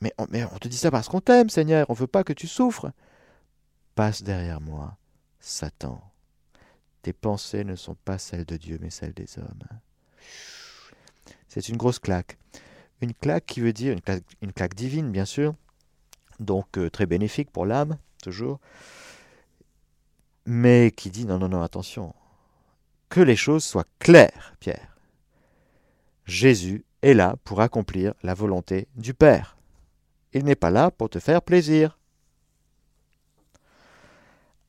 Mais 0.00 0.12
mais 0.30 0.44
on 0.44 0.58
te 0.58 0.68
dit 0.68 0.76
ça 0.76 0.90
parce 0.90 1.08
qu'on 1.08 1.20
t'aime, 1.20 1.48
Seigneur, 1.48 1.86
on 1.88 1.94
ne 1.94 1.98
veut 1.98 2.06
pas 2.06 2.22
que 2.24 2.32
tu 2.32 2.46
souffres. 2.46 2.92
Passe 3.94 4.22
derrière 4.22 4.60
moi, 4.60 4.96
Satan. 5.46 6.02
Tes 7.02 7.12
pensées 7.12 7.62
ne 7.62 7.76
sont 7.76 7.94
pas 7.94 8.18
celles 8.18 8.44
de 8.44 8.56
Dieu, 8.56 8.78
mais 8.80 8.90
celles 8.90 9.14
des 9.14 9.38
hommes. 9.38 9.62
C'est 11.46 11.68
une 11.68 11.76
grosse 11.76 12.00
claque. 12.00 12.36
Une 13.00 13.14
claque 13.14 13.46
qui 13.46 13.60
veut 13.60 13.72
dire 13.72 13.96
une 14.42 14.52
claque, 14.52 14.74
divine, 14.74 15.12
bien 15.12 15.24
sûr, 15.24 15.54
donc 16.40 16.78
euh, 16.78 16.90
très 16.90 17.06
bénéfique 17.06 17.52
pour 17.52 17.64
l'âme, 17.64 17.96
toujours, 18.22 18.58
mais 20.46 20.90
qui 20.90 21.10
dit 21.10 21.26
non, 21.26 21.38
non, 21.38 21.48
non, 21.48 21.62
attention, 21.62 22.12
que 23.08 23.20
les 23.20 23.36
choses 23.36 23.64
soient 23.64 23.86
claires, 24.00 24.56
Pierre. 24.58 24.96
Jésus 26.24 26.84
est 27.02 27.14
là 27.14 27.36
pour 27.44 27.60
accomplir 27.60 28.14
la 28.24 28.34
volonté 28.34 28.88
du 28.96 29.14
Père. 29.14 29.56
Il 30.32 30.44
n'est 30.44 30.56
pas 30.56 30.70
là 30.70 30.90
pour 30.90 31.08
te 31.08 31.20
faire 31.20 31.42
plaisir. 31.42 31.98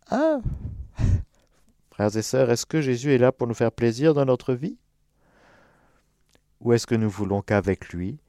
Ah. 0.10 0.40
Frères 1.92 2.16
et 2.16 2.22
sœurs, 2.22 2.50
est-ce 2.52 2.66
que 2.66 2.82
Jésus 2.82 3.14
est 3.14 3.18
là 3.18 3.32
pour 3.32 3.48
nous 3.48 3.54
faire 3.54 3.72
plaisir 3.72 4.14
dans 4.14 4.26
notre 4.26 4.54
vie? 4.54 4.78
Ou 6.62 6.74
est-ce 6.74 6.88
que 6.88 6.96
nous 6.96 7.10
voulons 7.10 7.42
qu'avec 7.42 7.90
lui, 7.90 8.20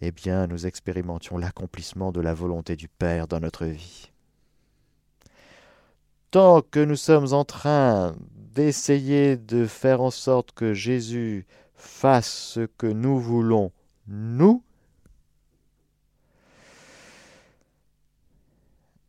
eh 0.00 0.12
bien, 0.12 0.46
nous 0.46 0.66
expérimentions 0.66 1.36
l'accomplissement 1.36 2.12
de 2.12 2.20
la 2.20 2.34
volonté 2.34 2.76
du 2.76 2.88
Père 2.88 3.26
dans 3.26 3.40
notre 3.40 3.66
vie? 3.66 4.10
Tant 6.30 6.62
que 6.62 6.80
nous 6.80 6.96
sommes 6.96 7.32
en 7.32 7.44
train 7.44 8.14
d'essayer 8.34 9.36
de 9.36 9.66
faire 9.66 10.00
en 10.00 10.10
sorte 10.10 10.52
que 10.52 10.72
Jésus 10.72 11.46
fasse 11.74 12.28
ce 12.28 12.60
que 12.60 12.86
nous 12.86 13.18
voulons, 13.18 13.72
nous, 14.06 14.62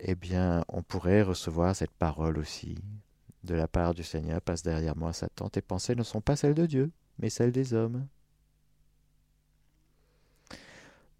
eh 0.03 0.15
bien, 0.15 0.65
on 0.67 0.81
pourrait 0.81 1.21
recevoir 1.21 1.75
cette 1.75 1.91
parole 1.91 2.39
aussi 2.39 2.75
de 3.43 3.53
la 3.53 3.67
part 3.67 3.93
du 3.93 4.03
Seigneur. 4.03 4.41
Passe 4.41 4.63
derrière 4.63 4.97
moi, 4.97 5.13
Satan. 5.13 5.49
Tes 5.49 5.61
pensées 5.61 5.95
ne 5.95 6.03
sont 6.03 6.21
pas 6.21 6.35
celles 6.35 6.55
de 6.55 6.65
Dieu, 6.65 6.91
mais 7.19 7.29
celles 7.29 7.51
des 7.51 7.73
hommes. 7.73 8.07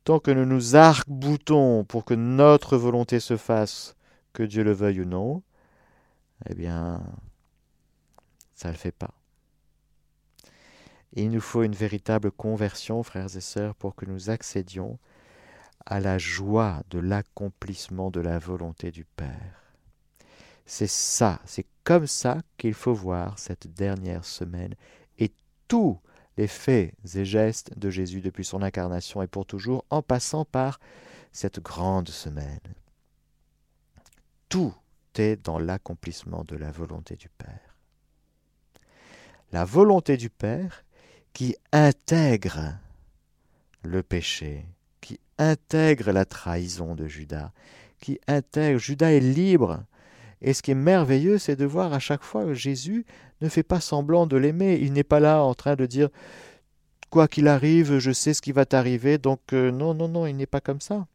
Tant 0.04 0.20
que 0.20 0.32
nous 0.32 0.46
nous 0.46 0.76
arc-boutons 0.76 1.84
pour 1.84 2.06
que 2.06 2.16
notre 2.16 2.76
volonté 2.76 3.20
se 3.20 3.38
fasse, 3.38 3.96
que 4.34 4.42
Dieu 4.42 4.64
le 4.64 4.72
veuille 4.72 5.02
ou 5.02 5.06
non, 5.06 5.44
eh 6.50 6.56
bien, 6.56 7.04
ça 8.56 8.70
ne 8.70 8.74
le 8.74 8.80
fait 8.80 8.92
pas. 8.92 9.14
il 11.14 11.30
nous 11.30 11.42
faut 11.42 11.62
une 11.62 11.76
véritable 11.76 12.32
conversion, 12.32 13.04
frères 13.04 13.36
et 13.36 13.42
sœurs, 13.42 13.76
pour 13.76 13.94
que 13.94 14.06
nous 14.06 14.32
accédions 14.32 14.98
à 15.86 16.00
la 16.00 16.18
joie 16.18 16.84
de 16.90 17.00
l'accomplissement 17.00 18.12
de 18.12 18.20
la 18.20 18.40
volonté 18.40 18.92
du 18.92 19.06
Père. 19.06 19.76
C'est 20.66 20.88
ça, 20.88 21.40
c'est 21.46 21.66
comme 21.84 22.08
ça 22.08 22.38
qu'il 22.58 22.74
faut 22.74 22.94
voir 22.94 23.40
cette 23.40 23.68
dernière 23.74 24.24
semaine 24.24 24.76
et 25.18 25.32
tous 25.68 26.00
les 26.38 26.48
faits 26.48 26.94
et 27.14 27.26
gestes 27.26 27.78
de 27.78 27.90
Jésus 27.90 28.22
depuis 28.22 28.46
son 28.46 28.62
incarnation 28.62 29.22
et 29.22 29.28
pour 29.28 29.46
toujours, 29.46 29.86
en 29.90 30.02
passant 30.02 30.46
par 30.46 30.80
cette 31.32 31.60
grande 31.60 32.10
semaine. 32.10 32.60
Tout 34.50 34.74
est 35.16 35.36
dans 35.36 35.60
l'accomplissement 35.60 36.44
de 36.44 36.56
la 36.56 36.72
volonté 36.72 37.16
du 37.16 37.30
Père. 37.30 37.76
La 39.52 39.66
volonté 39.66 40.18
du 40.18 40.30
Père 40.30 40.84
qui 41.34 41.56
intègre 41.72 42.78
le 43.84 44.04
péché, 44.04 44.66
qui 45.02 45.20
intègre 45.38 46.12
la 46.12 46.26
trahison 46.26 46.96
de 46.96 47.08
Judas, 47.08 47.52
qui 48.00 48.20
intègre, 48.28 48.80
Judas 48.80 49.12
est 49.12 49.20
libre. 49.20 49.84
Et 50.42 50.54
ce 50.54 50.62
qui 50.62 50.72
est 50.72 50.76
merveilleux, 50.76 51.38
c'est 51.38 51.56
de 51.56 51.66
voir 51.66 51.94
à 51.94 52.00
chaque 52.00 52.24
fois 52.24 52.46
que 52.46 52.54
Jésus 52.54 53.06
ne 53.42 53.50
fait 53.50 53.64
pas 53.64 53.80
semblant 53.80 54.26
de 54.26 54.38
l'aimer. 54.38 54.80
Il 54.82 54.94
n'est 54.94 55.04
pas 55.04 55.20
là 55.20 55.44
en 55.44 55.54
train 55.54 55.76
de 55.76 55.86
dire 55.86 56.10
quoi 57.10 57.28
qu'il 57.28 57.48
arrive, 57.48 58.00
je 58.00 58.12
sais 58.12 58.34
ce 58.34 58.42
qui 58.42 58.52
va 58.52 58.66
t'arriver. 58.66 59.18
Donc 59.18 59.54
euh, 59.54 59.72
non, 59.72 59.94
non, 59.94 60.08
non, 60.08 60.26
il 60.26 60.36
n'est 60.36 60.48
pas 60.48 60.62
comme 60.62 60.82
ça. 60.82 61.08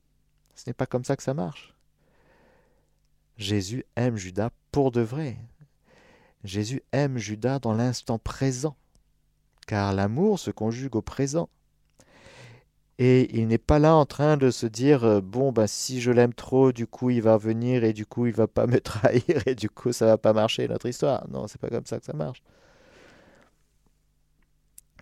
Ce 0.55 0.65
n'est 0.69 0.75
pas 0.75 0.87
comme 0.87 1.05
ça 1.05 1.17
que 1.17 1.23
ça 1.23 1.35
marche. 1.35 1.75
Jésus 3.37 3.85
aime 3.97 4.17
Judas 4.17 4.51
pour 4.71 4.93
de 4.93 5.01
vrai. 5.01 5.37
Jésus 6.45 6.83
aime 6.93 7.19
Judas 7.19 7.59
dans 7.59 7.75
l'instant 7.75 8.19
présent, 8.19 8.77
car 9.67 9.93
l'amour 9.93 10.39
se 10.39 10.51
conjugue 10.51 10.97
au 10.97 11.03
présent. 11.03 11.49
Et 12.99 13.37
il 13.39 13.47
n'est 13.49 13.59
pas 13.59 13.79
là 13.79 13.95
en 13.95 14.07
train 14.07 14.37
de 14.39 14.51
se 14.51 14.67
dire 14.67 15.05
euh, 15.05 15.21
bon 15.21 15.53
bah 15.53 15.67
si 15.67 16.01
je 16.01 16.11
l'aime 16.11 16.33
trop, 16.33 16.73
du 16.73 16.87
coup 16.87 17.11
il 17.11 17.21
va 17.21 17.37
venir 17.37 17.85
et 17.85 17.93
du 17.93 18.07
coup 18.07 18.27
il 18.27 18.33
va 18.33 18.47
pas 18.47 18.67
me 18.67 18.81
trahir 18.81 19.43
et 19.47 19.55
du 19.55 19.69
coup 19.69 19.93
ça 19.93 20.07
va 20.07 20.19
pas 20.19 20.33
marcher 20.33 20.67
notre 20.69 20.87
histoire. 20.87 21.29
Non, 21.29 21.47
c'est 21.47 21.61
pas 21.61 21.69
comme 21.69 21.85
ça 21.87 21.99
que 21.99 22.07
ça 22.07 22.15
marche. 22.15 22.43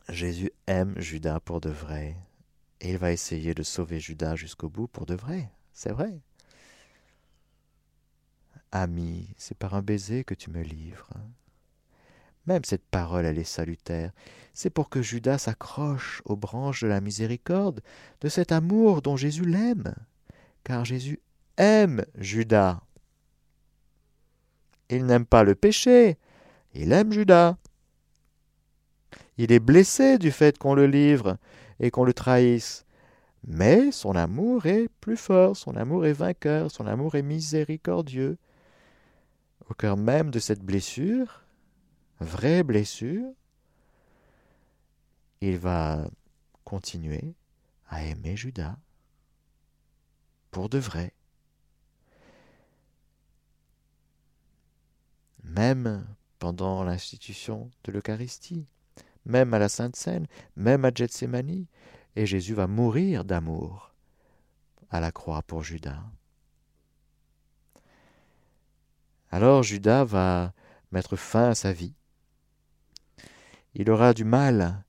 Jésus 0.09 0.51
aime 0.67 0.95
Judas 0.99 1.41
pour 1.41 1.61
de 1.61 1.71
vrai 1.71 2.17
et 2.81 2.91
il 2.91 2.99
va 2.99 3.13
essayer 3.13 3.55
de 3.55 3.63
sauver 3.63 4.01
Judas 4.01 4.37
jusqu'au 4.37 4.69
bout 4.69 4.89
pour 4.89 5.07
de 5.07 5.15
vrai. 5.15 5.51
C'est 5.73 5.93
vrai. 5.93 6.21
Ami, 8.73 9.33
c'est 9.39 9.57
par 9.57 9.75
un 9.75 9.83
baiser 9.83 10.25
que 10.25 10.35
tu 10.35 10.51
me 10.51 10.63
livres. 10.63 11.09
Même 12.47 12.65
cette 12.65 12.85
parole, 12.85 13.25
elle 13.25 13.39
est 13.39 13.45
salutaire. 13.45 14.13
C'est 14.53 14.71
pour 14.71 14.89
que 14.89 15.03
Judas 15.03 15.39
s'accroche 15.39 16.23
aux 16.25 16.37
branches 16.37 16.83
de 16.83 16.89
la 16.89 17.01
miséricorde, 17.01 17.81
de 18.21 18.29
cet 18.29 18.53
amour 18.53 19.03
dont 19.03 19.17
Jésus 19.17 19.45
l'aime. 19.45 19.95
Car 20.63 20.85
Jésus 20.85 21.21
aime 21.57 22.05
Judas. 22.17 22.81
Il 24.91 25.07
n'aime 25.07 25.27
pas 25.27 25.43
le 25.43 25.55
péché, 25.55 26.19
il 26.75 26.93
aime 26.93 27.13
Judas. 27.13 27.57
Il 29.39 29.51
est 29.51 29.61
blessé 29.61 30.19
du 30.19 30.31
fait 30.31 30.59
qu'on 30.59 30.75
le 30.75 30.87
livre 30.87 31.39
et 31.81 31.91
qu'on 31.91 32.05
le 32.05 32.13
trahisse. 32.13 32.85
Mais 33.47 33.91
son 33.93 34.15
amour 34.15 34.67
est 34.67 34.89
plus 35.01 35.17
fort, 35.17 35.57
son 35.57 35.77
amour 35.77 36.07
est 36.07 36.13
vainqueur, 36.13 36.71
son 36.71 36.87
amour 36.87 37.15
est 37.15 37.23
miséricordieux. 37.23 38.39
Au 39.69 39.75
cœur 39.75 39.97
même 39.97 40.31
de 40.31 40.39
cette 40.39 40.63
blessure, 40.63 41.44
vraie 42.21 42.63
blessure, 42.63 43.33
il 45.41 45.59
va 45.59 46.09
continuer 46.65 47.35
à 47.89 48.05
aimer 48.05 48.37
Judas 48.37 48.77
pour 50.51 50.69
de 50.69 50.79
vrai. 50.79 51.13
Même 55.43 56.07
pendant 56.39 56.85
l'institution 56.85 57.71
de 57.85 57.93
l'Eucharistie, 57.93 58.67
même 59.27 59.53
à 59.55 59.59
la 59.59 59.69
Sainte 59.69 59.97
Seine, 59.97 60.27
même 60.57 60.85
à 60.85 60.91
Gethsemane, 60.95 61.67
et 62.17 62.27
Jésus 62.27 62.55
va 62.55 62.67
mourir 62.67 63.25
d'amour 63.25 63.93
à 64.91 65.01
la 65.01 65.11
croix 65.11 65.43
pour 65.43 65.63
Judas. 65.63 66.03
Alors 69.31 69.63
Judas 69.65 70.05
va 70.05 70.53
mettre 70.93 71.17
fin 71.17 71.51
à 71.51 71.55
sa 71.55 71.73
vie 71.73 71.95
il 73.75 73.91
aura 73.91 74.15
du 74.15 74.25
mal 74.25 74.85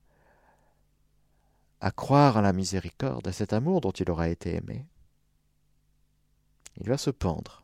à 1.82 1.92
croire 1.92 2.38
à 2.38 2.42
la 2.42 2.54
miséricorde, 2.54 3.28
à 3.28 3.32
cet 3.32 3.54
amour 3.54 3.82
dont 3.82 3.92
il 3.92 4.10
aura 4.10 4.30
été 4.30 4.56
aimé. 4.56 4.86
Il 6.78 6.90
va 6.90 6.98
se 6.98 7.10
pendre. 7.10 7.64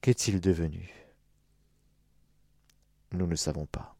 Qu'est-il 0.00 0.40
devenu? 0.40 0.90
Nous 3.12 3.26
ne 3.26 3.36
savons 3.36 3.66
pas. 3.66 3.96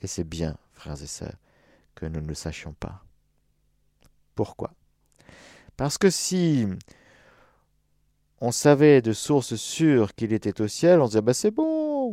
Et 0.00 0.06
c'est 0.06 0.24
bien, 0.24 0.56
frères 0.74 1.02
et 1.02 1.06
sœurs, 1.06 1.36
que 1.94 2.06
nous 2.06 2.20
ne 2.20 2.28
le 2.28 2.34
sachions 2.34 2.74
pas. 2.74 3.04
Pourquoi? 4.34 4.72
Parce 5.76 5.98
que 5.98 6.10
si 6.10 6.66
on 8.40 8.52
savait 8.52 9.02
de 9.02 9.12
source 9.12 9.56
sûre 9.56 10.14
qu'il 10.14 10.32
était 10.32 10.60
au 10.60 10.68
ciel, 10.68 11.00
on 11.00 11.06
se 11.06 11.10
disait 11.10 11.22
bah 11.22 11.34
c'est 11.34 11.50
bon. 11.50 12.12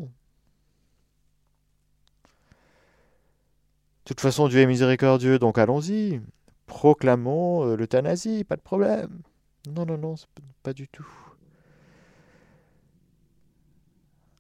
De 4.06 4.10
toute 4.10 4.22
façon, 4.22 4.48
Dieu 4.48 4.60
est 4.60 4.68
miséricordieux, 4.68 5.40
donc 5.40 5.58
allons-y. 5.58 6.22
Proclamons 6.68 7.66
euh, 7.66 7.76
l'euthanasie, 7.76 8.44
pas 8.44 8.56
de 8.56 8.62
problème. 8.62 9.22
Non, 9.68 9.86
non, 9.86 9.98
non, 9.98 10.16
pas 10.62 10.74
du 10.74 10.88
tout. 10.88 11.08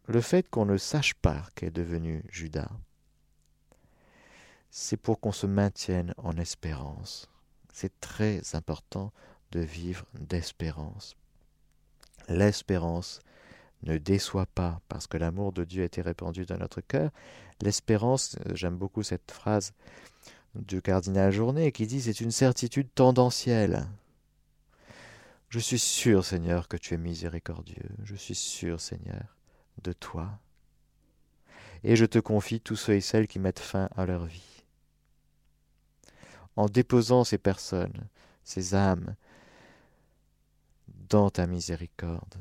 Le 0.07 0.21
fait 0.21 0.47
qu'on 0.47 0.65
ne 0.65 0.77
sache 0.77 1.15
pas 1.15 1.47
qu'est 1.55 1.71
devenu 1.71 2.23
Judas, 2.29 2.69
c'est 4.69 4.97
pour 4.97 5.19
qu'on 5.19 5.31
se 5.31 5.47
maintienne 5.47 6.13
en 6.17 6.37
espérance. 6.37 7.27
C'est 7.73 7.99
très 7.99 8.41
important 8.53 9.11
de 9.51 9.61
vivre 9.61 10.05
d'espérance 10.13 11.15
L'espérance 12.27 13.19
ne 13.83 13.97
déçoit 13.97 14.47
pas 14.47 14.81
parce 14.87 15.07
que 15.07 15.17
l'amour 15.17 15.53
de 15.53 15.63
Dieu 15.63 15.83
a 15.83 15.85
été 15.85 16.01
répandu 16.01 16.45
dans 16.45 16.57
notre 16.57 16.81
cœur. 16.81 17.11
L'espérance, 17.61 18.37
euh, 18.45 18.55
j'aime 18.55 18.77
beaucoup 18.77 19.03
cette 19.03 19.31
phrase 19.31 19.73
du 20.55 20.81
cardinal 20.81 21.31
Journet 21.31 21.71
qui 21.71 21.85
dit 21.85 22.01
c'est 22.01 22.21
une 22.21 22.31
certitude 22.31 22.87
tendancielle. 22.93 23.85
Je 25.49 25.59
suis 25.59 25.79
sûr, 25.79 26.25
Seigneur, 26.25 26.67
que 26.67 26.77
tu 26.77 26.93
es 26.93 26.97
miséricordieux. 26.97 27.89
Je 28.03 28.15
suis 28.15 28.35
sûr, 28.35 28.81
Seigneur, 28.81 29.37
de 29.83 29.93
toi. 29.93 30.39
Et 31.83 31.95
je 31.95 32.05
te 32.05 32.19
confie 32.19 32.59
tous 32.59 32.75
ceux 32.75 32.95
et 32.95 33.01
celles 33.01 33.27
qui 33.27 33.39
mettent 33.39 33.59
fin 33.59 33.89
à 33.95 34.05
leur 34.05 34.25
vie. 34.25 34.63
En 36.55 36.65
déposant 36.65 37.23
ces 37.23 37.37
personnes, 37.37 38.07
ces 38.43 38.73
âmes, 38.73 39.15
dans 41.09 41.29
ta 41.29 41.47
miséricorde, 41.47 42.35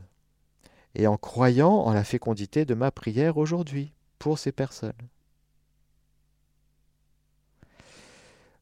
et 0.95 1.07
en 1.07 1.17
croyant 1.17 1.73
en 1.73 1.93
la 1.93 2.05
fécondité 2.05 2.65
de 2.65 2.75
ma 2.75 2.91
prière 2.91 3.37
aujourd'hui 3.37 3.93
pour 4.19 4.39
ces 4.39 4.53
personnes. 4.53 4.93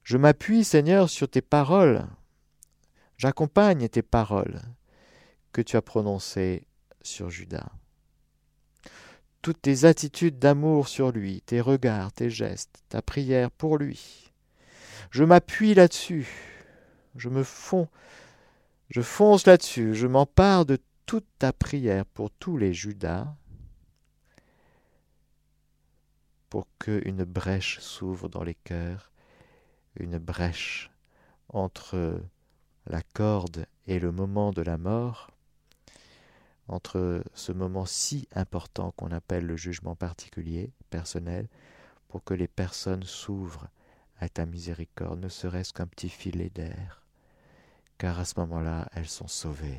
Je 0.02 0.16
m'appuie, 0.16 0.64
Seigneur, 0.64 1.08
sur 1.08 1.28
tes 1.28 1.42
paroles. 1.42 2.06
J'accompagne 3.16 3.88
tes 3.88 4.02
paroles 4.02 4.60
que 5.52 5.62
tu 5.62 5.76
as 5.76 5.82
prononcées 5.82 6.66
sur 7.02 7.30
Judas. 7.30 7.70
Toutes 9.42 9.62
tes 9.62 9.84
attitudes 9.84 10.38
d'amour 10.38 10.88
sur 10.88 11.12
lui, 11.12 11.42
tes 11.42 11.60
regards, 11.60 12.12
tes 12.12 12.30
gestes, 12.30 12.82
ta 12.88 13.02
prière 13.02 13.50
pour 13.50 13.78
lui. 13.78 14.30
Je 15.10 15.24
m'appuie 15.24 15.74
là-dessus. 15.74 16.28
Je 17.16 17.28
me 17.28 17.42
fonds 17.42 17.88
Je 18.92 19.00
fonce 19.00 19.46
là-dessus, 19.46 19.94
je 19.94 20.06
m'empare 20.06 20.66
de 20.66 20.78
toute 21.06 21.26
ta 21.38 21.54
prière 21.54 22.04
pour 22.04 22.30
tous 22.30 22.58
les 22.58 22.74
Judas, 22.74 23.34
pour 26.50 26.68
qu'une 26.78 27.24
brèche 27.24 27.80
s'ouvre 27.80 28.28
dans 28.28 28.44
les 28.44 28.54
cœurs, 28.54 29.10
une 29.98 30.18
brèche 30.18 30.90
entre 31.48 32.20
la 32.84 33.00
corde 33.14 33.64
et 33.86 33.98
le 33.98 34.12
moment 34.12 34.52
de 34.52 34.60
la 34.60 34.76
mort, 34.76 35.30
entre 36.68 37.24
ce 37.32 37.52
moment 37.52 37.86
si 37.86 38.28
important 38.34 38.90
qu'on 38.90 39.10
appelle 39.10 39.46
le 39.46 39.56
jugement 39.56 39.96
particulier, 39.96 40.70
personnel, 40.90 41.48
pour 42.08 42.22
que 42.24 42.34
les 42.34 42.46
personnes 42.46 43.04
s'ouvrent 43.04 43.70
à 44.18 44.28
ta 44.28 44.44
miséricorde, 44.44 45.18
ne 45.18 45.30
serait-ce 45.30 45.72
qu'un 45.72 45.86
petit 45.86 46.10
filet 46.10 46.50
d'air, 46.50 47.01
car 48.02 48.18
à 48.18 48.24
ce 48.24 48.34
moment-là, 48.38 48.88
elles 48.96 49.06
sont 49.06 49.28
sauvées. 49.28 49.78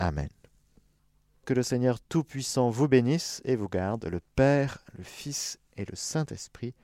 Amen. 0.00 0.28
Que 1.44 1.54
le 1.54 1.62
Seigneur 1.62 2.00
Tout-Puissant 2.00 2.68
vous 2.68 2.88
bénisse 2.88 3.40
et 3.44 3.54
vous 3.54 3.68
garde, 3.68 4.06
le 4.06 4.18
Père, 4.34 4.78
le 4.98 5.04
Fils 5.04 5.60
et 5.76 5.84
le 5.84 5.94
Saint-Esprit. 5.94 6.74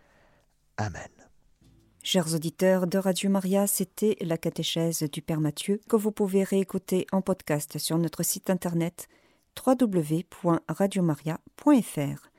Amen. 0.77 1.11
Chers 2.05 2.35
auditeurs 2.35 2.87
de 2.87 2.99
Radio 2.99 3.29
Maria, 3.31 3.67
c'était 3.67 4.17
la 4.21 4.39
catéchèse 4.39 5.03
du 5.11 5.23
Père 5.23 5.41
Mathieu 5.41 5.81
que 5.89 5.97
vous 5.97 6.13
pouvez 6.13 6.45
réécouter 6.45 7.09
en 7.11 7.21
podcast 7.21 7.79
sur 7.79 7.99
notre 7.99 8.23
site 8.23 8.49
internet 8.49 9.09
www.radiomaria.fr. 9.67 12.31